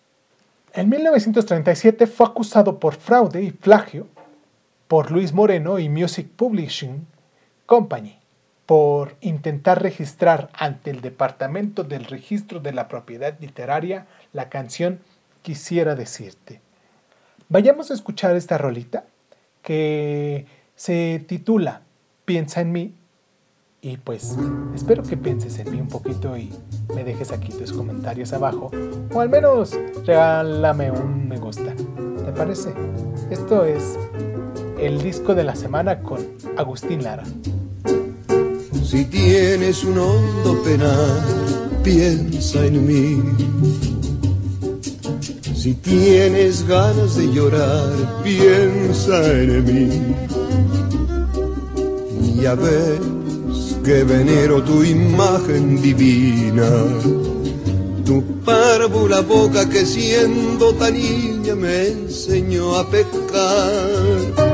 En 0.73 0.89
1937 0.89 2.07
fue 2.07 2.29
acusado 2.29 2.81
por 2.81 2.95
fraude 2.95 3.43
y 3.43 3.51
plagio 3.51 4.07
por 4.87 5.11
Luis 5.11 5.35
Moreno 5.35 5.79
y 5.79 5.91
Music 5.91 6.27
Publishing 6.35 7.07
Company 7.67 8.18
por 8.69 9.17
intentar 9.23 9.83
registrar 9.83 10.51
ante 10.53 10.91
el 10.91 11.01
Departamento 11.01 11.85
del 11.85 12.05
Registro 12.05 12.61
de 12.61 12.73
la 12.73 12.87
Propiedad 12.87 13.35
Literaria 13.41 14.07
la 14.35 14.51
canción 14.51 15.01
Quisiera 15.41 15.95
decirte. 15.95 16.61
Vayamos 17.49 17.91
a 17.91 17.95
escuchar 17.95 18.37
esta 18.37 18.59
rolita 18.59 19.07
que 19.63 20.45
se 20.77 21.25
titula 21.27 21.81
Piensa 22.27 22.61
en 22.61 22.73
mí 22.73 22.95
y 23.81 23.97
pues 23.97 24.37
espero 24.75 25.03
que 25.03 25.17
pienses 25.17 25.59
en 25.59 25.71
mí 25.71 25.81
un 25.81 25.89
poquito 25.89 26.37
y 26.37 26.53
me 26.95 27.05
dejes 27.05 27.33
aquí 27.33 27.49
tus 27.49 27.73
comentarios 27.73 28.35
abajo. 28.35 28.71
O 29.15 29.23
al 29.23 29.31
menos 29.31 29.79
regálame 30.05 30.91
un 30.91 31.27
me 31.27 31.39
gusta. 31.39 31.75
¿Te 31.75 32.33
parece? 32.33 32.75
Esto 33.31 33.65
es 33.65 33.99
el 34.79 35.01
disco 35.01 35.35
de 35.35 35.45
la 35.45 35.57
semana 35.57 36.03
con 36.03 36.19
Agustín 36.59 37.03
Lara. 37.03 37.25
Si 38.91 39.05
tienes 39.05 39.85
un 39.85 39.99
hondo 39.99 40.63
penal, 40.63 41.23
piensa 41.85 42.65
en 42.65 42.87
mí. 42.87 43.23
Si 45.55 45.75
tienes 45.75 46.67
ganas 46.67 47.17
de 47.17 47.31
llorar, 47.31 47.93
piensa 48.25 49.31
en 49.31 49.65
mí. 49.67 50.17
Ya 52.41 52.55
ves 52.55 52.99
que 53.85 54.05
venero 54.05 54.65
tu 54.65 54.83
imagen 54.83 55.83
divina. 55.83 56.71
Tu 58.07 58.25
párvula 58.43 59.21
boca 59.21 59.69
que 59.69 59.85
siendo 59.85 60.73
tan 60.77 60.95
niña 60.95 61.55
me 61.55 61.89
enseñó 61.89 62.77
a 62.77 62.89
pecar. 62.89 64.48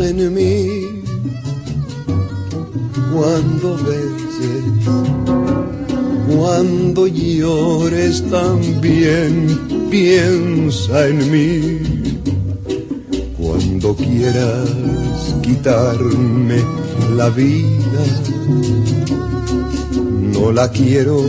En 0.00 0.32
mí 0.32 1.02
cuando 3.12 3.76
beses, 3.78 4.62
cuando 6.28 7.08
llores 7.08 8.22
también 8.30 9.58
piensa 9.90 11.08
en 11.08 11.30
mí. 11.32 11.80
Cuando 13.36 13.96
quieras 13.96 14.68
quitarme 15.42 16.62
la 17.16 17.28
vida, 17.30 18.04
no 20.32 20.52
la 20.52 20.70
quiero 20.70 21.24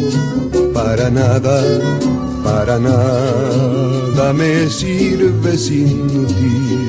para 0.76 1.10
nada, 1.10 1.64
para 2.44 2.78
nada 2.78 4.32
me 4.34 4.70
sirve 4.70 5.58
sin 5.58 6.28
ti 6.28 6.89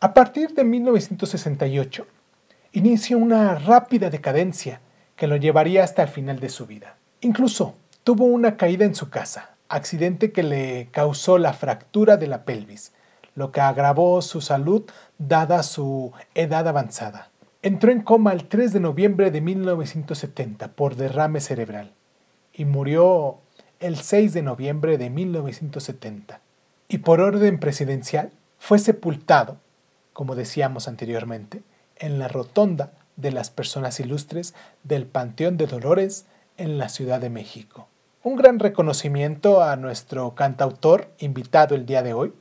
A 0.00 0.14
partir 0.14 0.54
de 0.54 0.62
1968, 0.62 2.06
inicia 2.70 3.16
una 3.16 3.56
rápida 3.56 4.10
decadencia 4.10 4.80
que 5.16 5.26
lo 5.26 5.34
llevaría 5.34 5.82
hasta 5.82 6.04
el 6.04 6.08
final 6.08 6.38
de 6.38 6.50
su 6.50 6.66
vida. 6.66 6.94
Incluso 7.20 7.74
tuvo 8.04 8.26
una 8.26 8.56
caída 8.56 8.84
en 8.84 8.94
su 8.94 9.10
casa, 9.10 9.56
accidente 9.68 10.30
que 10.30 10.44
le 10.44 10.86
causó 10.92 11.36
la 11.38 11.52
fractura 11.52 12.16
de 12.16 12.28
la 12.28 12.44
pelvis, 12.44 12.92
lo 13.34 13.50
que 13.50 13.60
agravó 13.60 14.22
su 14.22 14.40
salud 14.40 14.84
dada 15.18 15.64
su 15.64 16.12
edad 16.36 16.68
avanzada. 16.68 17.30
Entró 17.62 17.90
en 17.90 18.02
coma 18.02 18.32
el 18.32 18.44
3 18.44 18.72
de 18.72 18.78
noviembre 18.78 19.32
de 19.32 19.40
1970 19.40 20.68
por 20.68 20.94
derrame 20.94 21.40
cerebral 21.40 21.90
y 22.52 22.66
murió 22.66 23.38
el 23.80 23.96
6 23.96 24.32
de 24.32 24.42
noviembre 24.42 24.96
de 24.96 25.10
1970. 25.10 26.40
Y 26.86 26.98
por 26.98 27.20
orden 27.20 27.58
presidencial 27.58 28.30
fue 28.58 28.78
sepultado, 28.78 29.58
como 30.18 30.34
decíamos 30.34 30.88
anteriormente, 30.88 31.62
en 31.94 32.18
la 32.18 32.26
rotonda 32.26 32.90
de 33.14 33.30
las 33.30 33.50
personas 33.50 34.00
ilustres 34.00 34.52
del 34.82 35.06
Panteón 35.06 35.56
de 35.56 35.68
Dolores 35.68 36.26
en 36.56 36.76
la 36.76 36.88
Ciudad 36.88 37.20
de 37.20 37.30
México. 37.30 37.86
Un 38.24 38.34
gran 38.34 38.58
reconocimiento 38.58 39.62
a 39.62 39.76
nuestro 39.76 40.34
cantautor 40.34 41.06
invitado 41.20 41.76
el 41.76 41.86
día 41.86 42.02
de 42.02 42.14
hoy, 42.14 42.32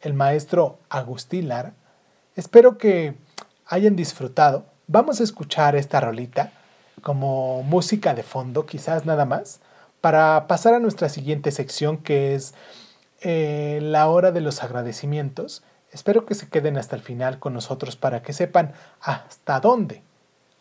el 0.00 0.14
maestro 0.14 0.78
Agustín 0.88 1.48
Lara. 1.48 1.74
Espero 2.34 2.78
que 2.78 3.14
hayan 3.66 3.94
disfrutado. 3.94 4.64
Vamos 4.86 5.20
a 5.20 5.24
escuchar 5.24 5.76
esta 5.76 6.00
rolita 6.00 6.50
como 7.02 7.62
música 7.62 8.14
de 8.14 8.22
fondo, 8.22 8.64
quizás 8.64 9.04
nada 9.04 9.26
más, 9.26 9.60
para 10.00 10.46
pasar 10.46 10.72
a 10.72 10.80
nuestra 10.80 11.10
siguiente 11.10 11.50
sección 11.50 11.98
que 11.98 12.34
es 12.34 12.54
eh, 13.20 13.80
la 13.82 14.08
hora 14.08 14.32
de 14.32 14.40
los 14.40 14.62
agradecimientos. 14.62 15.62
Espero 15.92 16.24
que 16.24 16.34
se 16.34 16.48
queden 16.48 16.78
hasta 16.78 16.96
el 16.96 17.02
final 17.02 17.38
con 17.38 17.52
nosotros 17.52 17.96
para 17.96 18.22
que 18.22 18.32
sepan 18.32 18.72
hasta 19.00 19.60
dónde, 19.60 20.02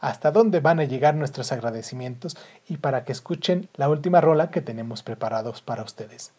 hasta 0.01 0.29
dónde 0.31 0.59
van 0.59 0.81
a 0.81 0.83
llegar 0.83 1.15
nuestros 1.15 1.53
agradecimientos 1.53 2.35
y 2.67 2.77
para 2.77 3.05
que 3.05 3.13
escuchen 3.13 3.69
la 3.75 3.87
última 3.87 4.19
rola 4.19 4.51
que 4.51 4.61
tenemos 4.61 5.03
preparados 5.03 5.61
para 5.61 5.83
ustedes. 5.83 6.33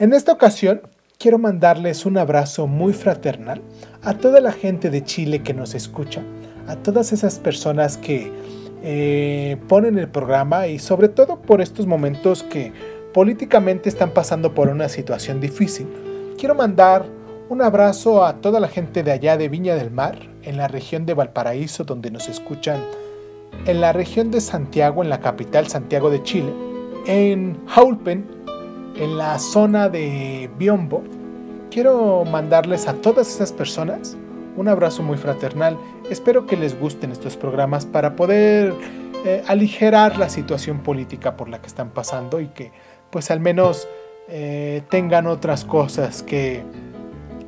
En 0.00 0.12
esta 0.12 0.30
ocasión 0.30 0.82
quiero 1.18 1.38
mandarles 1.38 2.06
un 2.06 2.18
abrazo 2.18 2.68
muy 2.68 2.92
fraternal 2.92 3.62
a 4.00 4.14
toda 4.14 4.40
la 4.40 4.52
gente 4.52 4.90
de 4.90 5.02
Chile 5.02 5.42
que 5.42 5.54
nos 5.54 5.74
escucha, 5.74 6.22
a 6.68 6.76
todas 6.76 7.12
esas 7.12 7.40
personas 7.40 7.96
que 7.96 8.30
eh, 8.84 9.56
ponen 9.66 9.98
el 9.98 10.08
programa 10.08 10.68
y 10.68 10.78
sobre 10.78 11.08
todo 11.08 11.42
por 11.42 11.60
estos 11.60 11.88
momentos 11.88 12.44
que 12.44 12.72
políticamente 13.12 13.88
están 13.88 14.12
pasando 14.12 14.54
por 14.54 14.68
una 14.68 14.88
situación 14.88 15.40
difícil. 15.40 15.88
Quiero 16.38 16.54
mandar 16.54 17.04
un 17.48 17.60
abrazo 17.60 18.24
a 18.24 18.34
toda 18.36 18.60
la 18.60 18.68
gente 18.68 19.02
de 19.02 19.10
allá 19.10 19.36
de 19.36 19.48
Viña 19.48 19.74
del 19.74 19.90
Mar, 19.90 20.16
en 20.44 20.58
la 20.58 20.68
región 20.68 21.06
de 21.06 21.14
Valparaíso, 21.14 21.82
donde 21.82 22.12
nos 22.12 22.28
escuchan, 22.28 22.80
en 23.66 23.80
la 23.80 23.92
región 23.92 24.30
de 24.30 24.40
Santiago, 24.40 25.02
en 25.02 25.10
la 25.10 25.18
capital 25.18 25.66
Santiago 25.66 26.08
de 26.08 26.22
Chile, 26.22 26.52
en 27.08 27.58
Haulpen, 27.74 28.37
en 28.98 29.16
la 29.16 29.38
zona 29.38 29.88
de 29.88 30.50
Biombo, 30.58 31.02
quiero 31.70 32.24
mandarles 32.24 32.88
a 32.88 32.94
todas 32.94 33.28
esas 33.34 33.52
personas 33.52 34.16
un 34.58 34.66
abrazo 34.66 35.04
muy 35.04 35.16
fraternal. 35.16 35.78
Espero 36.10 36.44
que 36.44 36.56
les 36.56 36.78
gusten 36.78 37.12
estos 37.12 37.36
programas 37.36 37.86
para 37.86 38.16
poder 38.16 38.74
eh, 39.24 39.44
aligerar 39.46 40.18
la 40.18 40.28
situación 40.28 40.80
política 40.80 41.36
por 41.36 41.48
la 41.48 41.60
que 41.60 41.68
están 41.68 41.90
pasando 41.90 42.40
y 42.40 42.48
que 42.48 42.72
pues 43.10 43.30
al 43.30 43.38
menos 43.38 43.86
eh, 44.28 44.82
tengan 44.90 45.28
otras 45.28 45.64
cosas 45.64 46.24
que, 46.24 46.64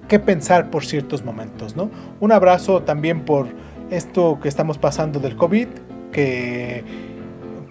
que 0.07 0.21
pensar 0.21 0.71
por 0.71 0.85
ciertos 0.85 1.25
momentos. 1.25 1.75
¿no? 1.75 1.91
Un 2.21 2.31
abrazo 2.31 2.83
también 2.83 3.25
por 3.25 3.49
esto 3.91 4.39
que 4.41 4.49
estamos 4.49 4.79
pasando 4.79 5.19
del 5.19 5.35
COVID, 5.35 5.67
que 6.13 6.85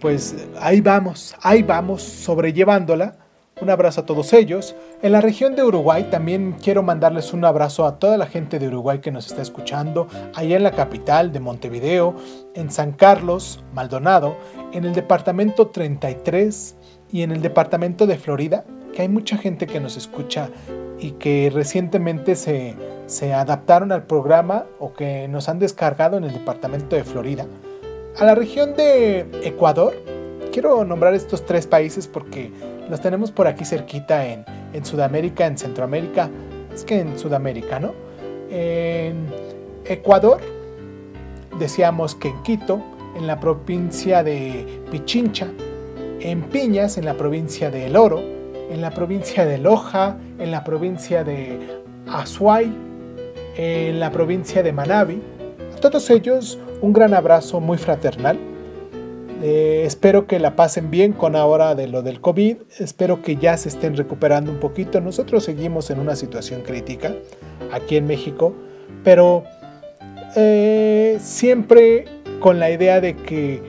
pues 0.01 0.49
ahí 0.59 0.81
vamos, 0.81 1.33
ahí 1.41 1.63
vamos 1.63 2.03
sobrellevándola 2.03 3.28
un 3.61 3.69
abrazo 3.69 4.01
a 4.01 4.05
todos 4.05 4.33
ellos. 4.33 4.75
En 5.01 5.11
la 5.11 5.21
región 5.21 5.55
de 5.55 5.63
Uruguay 5.63 6.07
también 6.09 6.55
quiero 6.61 6.83
mandarles 6.83 7.33
un 7.33 7.45
abrazo 7.45 7.85
a 7.85 7.99
toda 7.99 8.17
la 8.17 8.25
gente 8.25 8.59
de 8.59 8.67
Uruguay 8.67 8.99
que 8.99 9.11
nos 9.11 9.27
está 9.27 9.41
escuchando, 9.41 10.07
allá 10.35 10.57
en 10.57 10.63
la 10.63 10.71
capital 10.71 11.31
de 11.31 11.39
Montevideo, 11.39 12.15
en 12.55 12.71
San 12.71 12.91
Carlos, 12.91 13.63
Maldonado, 13.73 14.35
en 14.71 14.85
el 14.85 14.93
departamento 14.93 15.67
33 15.67 16.75
y 17.11 17.23
en 17.23 17.31
el 17.31 17.41
departamento 17.41 18.07
de 18.07 18.17
Florida, 18.17 18.65
que 18.93 19.03
hay 19.03 19.09
mucha 19.09 19.37
gente 19.37 19.67
que 19.67 19.79
nos 19.79 19.97
escucha 19.97 20.49
y 20.99 21.11
que 21.11 21.51
recientemente 21.53 22.35
se, 22.35 22.75
se 23.05 23.33
adaptaron 23.33 23.91
al 23.91 24.03
programa 24.03 24.65
o 24.79 24.93
que 24.93 25.27
nos 25.27 25.49
han 25.49 25.59
descargado 25.59 26.17
en 26.17 26.23
el 26.23 26.33
departamento 26.33 26.95
de 26.95 27.03
Florida. 27.03 27.45
A 28.17 28.25
la 28.25 28.35
región 28.35 28.75
de 28.75 29.25
Ecuador, 29.43 29.93
quiero 30.51 30.83
nombrar 30.83 31.13
estos 31.13 31.45
tres 31.45 31.67
países 31.67 32.07
porque 32.07 32.51
los 32.89 33.01
tenemos 33.01 33.31
por 33.31 33.47
aquí 33.47 33.65
cerquita 33.65 34.25
en, 34.25 34.45
Sudamérica, 34.83 35.45
en 35.45 35.57
Centroamérica, 35.57 36.29
es 36.73 36.83
que 36.83 36.99
en 36.99 37.17
Sudamérica, 37.17 37.79
¿no? 37.79 37.93
En 38.49 39.27
Ecuador, 39.85 40.39
decíamos 41.59 42.15
que 42.15 42.29
en 42.29 42.43
Quito, 42.43 42.81
en 43.15 43.27
la 43.27 43.39
provincia 43.39 44.23
de 44.23 44.81
Pichincha, 44.91 45.47
en 46.19 46.41
Piñas, 46.43 46.97
en 46.97 47.05
la 47.05 47.15
provincia 47.15 47.69
de 47.69 47.85
El 47.85 47.95
Oro, 47.95 48.21
en 48.69 48.81
la 48.81 48.91
provincia 48.91 49.45
de 49.45 49.57
Loja, 49.57 50.17
en 50.37 50.51
la 50.51 50.63
provincia 50.63 51.23
de 51.23 51.59
Azuay, 52.07 52.71
en 53.55 53.99
la 53.99 54.11
provincia 54.11 54.63
de 54.63 54.71
Manabi. 54.71 55.21
A 55.75 55.79
todos 55.79 56.09
ellos 56.09 56.59
un 56.81 56.93
gran 56.93 57.13
abrazo 57.13 57.59
muy 57.59 57.77
fraternal 57.77 58.37
eh, 59.41 59.83
espero 59.85 60.27
que 60.27 60.37
la 60.39 60.55
pasen 60.55 60.91
bien 60.91 61.13
con 61.13 61.35
ahora 61.35 61.73
de 61.75 61.87
lo 61.87 62.01
del 62.01 62.19
COVID. 62.19 62.57
Espero 62.79 63.21
que 63.21 63.37
ya 63.37 63.55
se 63.57 63.69
estén 63.69 63.95
recuperando 63.95 64.51
un 64.51 64.59
poquito. 64.59 64.99
Nosotros 64.99 65.43
seguimos 65.43 65.89
en 65.89 65.99
una 65.99 66.15
situación 66.15 66.61
crítica 66.61 67.13
aquí 67.71 67.95
en 67.95 68.07
México, 68.07 68.53
pero 69.03 69.43
eh, 70.35 71.17
siempre 71.21 72.05
con 72.39 72.59
la 72.59 72.69
idea 72.69 72.99
de 72.99 73.15
que 73.15 73.61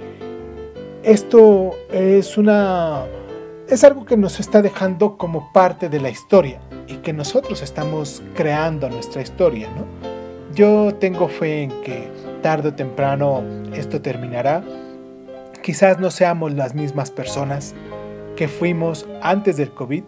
esto 1.03 1.71
es 1.93 2.37
una 2.37 3.05
es 3.69 3.85
algo 3.85 4.05
que 4.05 4.17
nos 4.17 4.41
está 4.41 4.63
dejando 4.63 5.17
como 5.17 5.53
parte 5.53 5.89
de 5.89 6.01
la 6.01 6.11
historia 6.11 6.61
y 6.89 6.97
que 6.97 7.13
nosotros 7.13 7.63
estamos 7.63 8.21
creando 8.35 8.89
nuestra 8.91 9.23
historia, 9.23 9.69
¿no? 9.77 9.85
Yo 10.55 10.93
tengo 10.97 11.29
fe 11.29 11.63
en 11.63 11.71
que 11.83 12.09
tarde 12.43 12.71
o 12.71 12.75
temprano 12.75 13.45
esto 13.73 14.01
terminará 14.03 14.65
Quizás 15.63 15.99
no 15.99 16.11
seamos 16.11 16.55
las 16.55 16.75
mismas 16.75 17.11
personas 17.11 17.75
que 18.37 18.49
fuimos 18.49 19.07
antes 19.23 19.57
del 19.57 19.71
COVID 19.71 20.03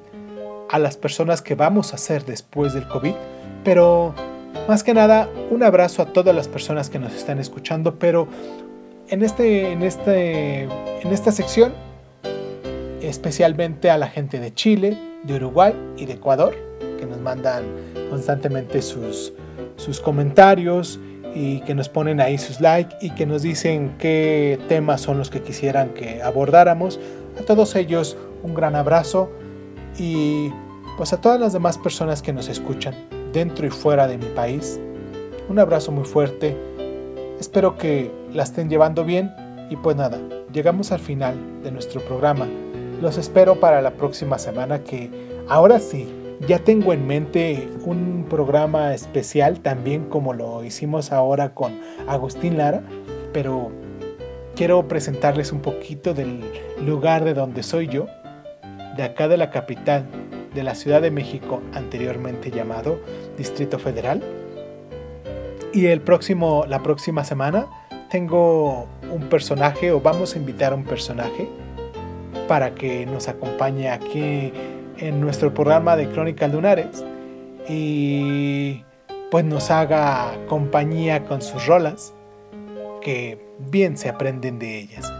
a 0.71 0.79
las 0.79 0.97
personas 0.97 1.43
que 1.43 1.55
vamos 1.55 1.93
a 1.93 1.99
ser 1.99 2.25
después 2.25 2.73
del 2.73 2.89
COVID, 2.89 3.13
pero 3.63 4.15
más 4.67 4.83
que 4.83 4.95
nada 4.95 5.29
un 5.51 5.63
abrazo 5.63 6.03
a 6.03 6.07
todas 6.07 6.35
las 6.35 6.49
personas 6.49 6.89
que 6.89 6.99
nos 6.99 7.13
están 7.13 7.39
escuchando, 7.39 7.99
pero 7.99 8.27
en, 9.09 9.23
este, 9.23 9.73
en, 9.73 9.83
este, 9.83 10.63
en 10.63 11.13
esta 11.13 11.31
sección 11.31 11.75
especialmente 13.03 13.91
a 13.91 13.99
la 13.99 14.07
gente 14.07 14.41
de 14.41 14.55
Chile, 14.55 14.97
de 15.25 15.35
Uruguay 15.35 15.75
y 15.99 16.07
de 16.07 16.15
Ecuador, 16.15 16.55
que 16.99 17.05
nos 17.05 17.21
mandan 17.21 17.65
constantemente 18.09 18.81
sus, 18.81 19.33
sus 19.77 20.01
comentarios 20.01 20.99
y 21.35 21.61
que 21.61 21.75
nos 21.75 21.89
ponen 21.89 22.21
ahí 22.21 22.39
sus 22.39 22.61
likes 22.61 22.95
y 23.01 23.11
que 23.11 23.27
nos 23.27 23.43
dicen 23.43 23.95
qué 23.99 24.59
temas 24.69 25.01
son 25.01 25.19
los 25.19 25.31
que 25.31 25.41
quisieran 25.41 25.91
que 25.91 26.23
abordáramos. 26.23 27.01
A 27.41 27.43
todos 27.43 27.75
ellos 27.77 28.17
un 28.43 28.55
gran 28.55 28.75
abrazo 28.75 29.31
y 29.99 30.51
pues 30.97 31.13
a 31.13 31.21
todas 31.21 31.41
las 31.41 31.53
demás 31.53 31.79
personas 31.79 32.23
que 32.23 32.33
nos 32.33 32.49
escuchan 32.49 32.95
dentro 33.33 33.67
y 33.67 33.71
fuera 33.71 34.07
de 34.07 34.19
mi 34.19 34.27
país. 34.27 34.79
Un 35.49 35.59
abrazo 35.59 35.93
muy 35.93 36.05
fuerte. 36.05 36.57
Espero 37.41 37.77
que 37.77 38.11
la 38.33 38.43
estén 38.43 38.69
llevando 38.69 39.05
bien 39.05 39.33
y 39.71 39.77
pues 39.77 39.97
nada, 39.97 40.19
llegamos 40.53 40.93
al 40.93 41.01
final 41.01 41.35
de 41.63 41.73
nuestro 41.73 42.01
programa. 42.03 42.47
Los 43.01 43.19
espero 43.19 43.59
para 43.59 43.83
la 43.83 43.93
próxima 43.93 44.39
semana 44.39 44.85
que 44.85 45.11
ahora 45.49 45.81
sí, 45.81 46.09
ya 46.47 46.59
tengo 46.59 46.93
en 46.93 47.07
mente 47.07 47.69
un 47.85 48.27
programa 48.29 48.95
especial 48.95 49.61
también 49.61 50.07
como 50.07 50.35
lo 50.35 50.65
hicimos 50.65 51.13
ahora 51.13 51.55
con 51.55 51.81
Agustín 52.09 52.57
Lara, 52.59 52.83
pero 53.33 53.71
quiero 54.57 54.89
presentarles 54.89 55.53
un 55.53 55.61
poquito 55.61 56.15
del 56.15 56.41
lugar 56.85 57.25
de 57.25 57.35
donde 57.35 57.63
soy 57.63 57.87
yo, 57.87 58.07
de 58.97 59.05
acá 59.05 59.29
de 59.29 59.37
la 59.37 59.51
capital 59.51 60.05
de 60.55 60.63
la 60.63 60.75
Ciudad 60.75 61.01
de 61.01 61.11
México, 61.11 61.63
anteriormente 61.73 62.51
llamado 62.51 62.99
Distrito 63.39 63.79
Federal. 63.79 64.23
Y 65.73 65.87
el 65.87 66.01
próximo, 66.03 66.67
la 66.69 66.83
próxima 66.83 67.25
semana 67.25 67.67
tengo 68.11 68.89
un 69.11 69.29
personaje 69.31 69.93
o 69.93 70.01
vamos 70.01 70.35
a 70.35 70.39
invitar 70.39 70.73
a 70.73 70.77
un 70.77 70.85
personaje 70.85 71.49
para 72.49 72.75
que 72.75 73.07
nos 73.07 73.29
acompañe 73.29 73.89
aquí 73.89 74.53
en 75.03 75.21
nuestro 75.21 75.53
programa 75.53 75.97
de 75.97 76.09
Crónicas 76.09 76.53
Lunares 76.53 77.05
y 77.69 78.85
pues 79.31 79.45
nos 79.45 79.71
haga 79.71 80.33
compañía 80.47 81.25
con 81.25 81.43
sus 81.43 81.67
rolas 81.67 82.15
que 83.01 83.45
bien 83.59 83.99
se 83.99 84.09
aprenden 84.09 84.61
de 84.61 84.79
ellas. 84.79 85.13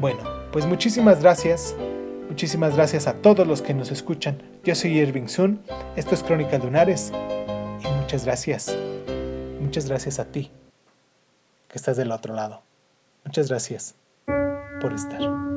Bueno, 0.00 0.18
pues 0.50 0.66
muchísimas 0.66 1.22
gracias. 1.22 1.76
Muchísimas 2.28 2.74
gracias 2.74 3.06
a 3.06 3.14
todos 3.14 3.46
los 3.46 3.62
que 3.62 3.74
nos 3.74 3.92
escuchan. 3.92 4.42
Yo 4.64 4.74
soy 4.74 4.98
Irving 4.98 5.28
Sun, 5.28 5.60
esto 5.94 6.14
es 6.14 6.24
Crónicas 6.24 6.62
Lunares 6.64 7.12
y 7.84 7.88
muchas 8.00 8.24
gracias. 8.24 8.76
Muchas 9.60 9.88
gracias 9.88 10.18
a 10.18 10.24
ti 10.24 10.50
que 11.68 11.78
estás 11.78 11.96
del 11.96 12.10
otro 12.10 12.34
lado. 12.34 12.62
Muchas 13.24 13.48
gracias 13.48 13.94
por 14.80 14.92
estar. 14.92 15.55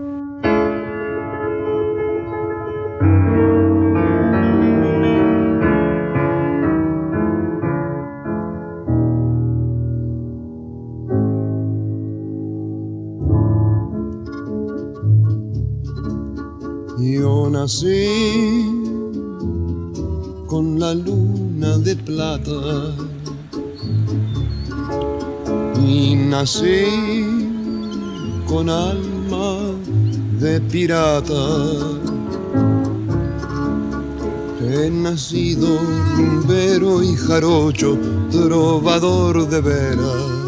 Nací 17.70 18.66
con 20.48 20.80
la 20.80 20.96
luna 20.96 21.78
de 21.78 21.96
plata 21.96 22.96
y 25.78 26.16
nací 26.16 27.28
con 28.48 28.72
alma 28.72 29.76
de 30.40 30.60
pirata. 30.62 31.46
He 34.64 34.90
nacido 34.90 35.68
rumbero 36.18 37.04
y 37.04 37.16
jarocho, 37.16 38.00
trovador 38.32 39.48
de 39.48 39.62
veras, 39.62 40.39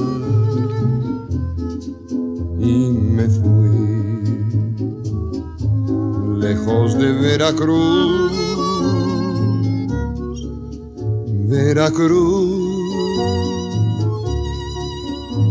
de 6.89 7.11
Veracruz, 7.13 8.31
Veracruz 11.47 12.71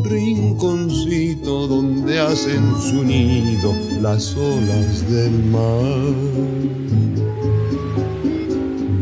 rinconcito 0.05 1.69
donde 1.69 2.19
hacen 2.19 2.75
su 2.81 3.05
nido 3.05 3.73
las 4.01 4.35
olas 4.37 5.09
del 5.09 5.45
mar. 5.45 6.15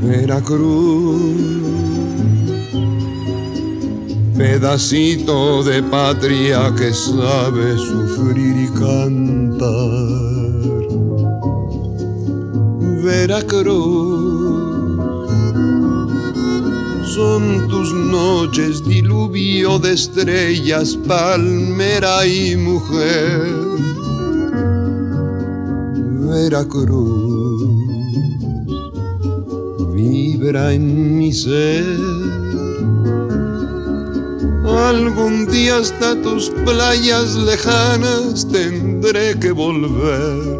Veracruz, 0.03 1.23
pedacito 4.37 5.63
de 5.63 5.83
patria 5.83 6.75
que 6.77 6.93
sabe 6.93 7.79
sufrir 7.79 8.55
y 8.65 8.79
cantar. 8.79 10.48
Veracruz, 13.09 15.01
son 17.15 17.67
tus 17.69 17.95
noches 17.95 18.85
diluvio 18.85 19.79
de 19.79 19.95
estrellas, 19.95 20.95
palmera 21.09 22.27
y 22.27 22.55
mujer. 22.55 23.49
Veracruz, 26.29 27.63
vibra 29.95 30.75
en 30.75 31.17
mi 31.17 31.33
ser. 31.33 31.87
Algún 34.91 35.47
día 35.47 35.79
hasta 35.79 36.15
tus 36.21 36.51
playas 36.51 37.37
lejanas 37.37 38.47
tendré 38.53 39.35
que 39.41 39.53
volver. 39.53 40.58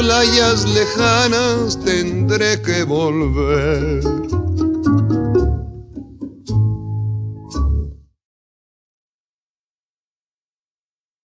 Playas 0.00 0.64
lejanas 0.64 1.76
tendré 1.84 2.60
que 2.62 2.84
volver. 2.84 4.19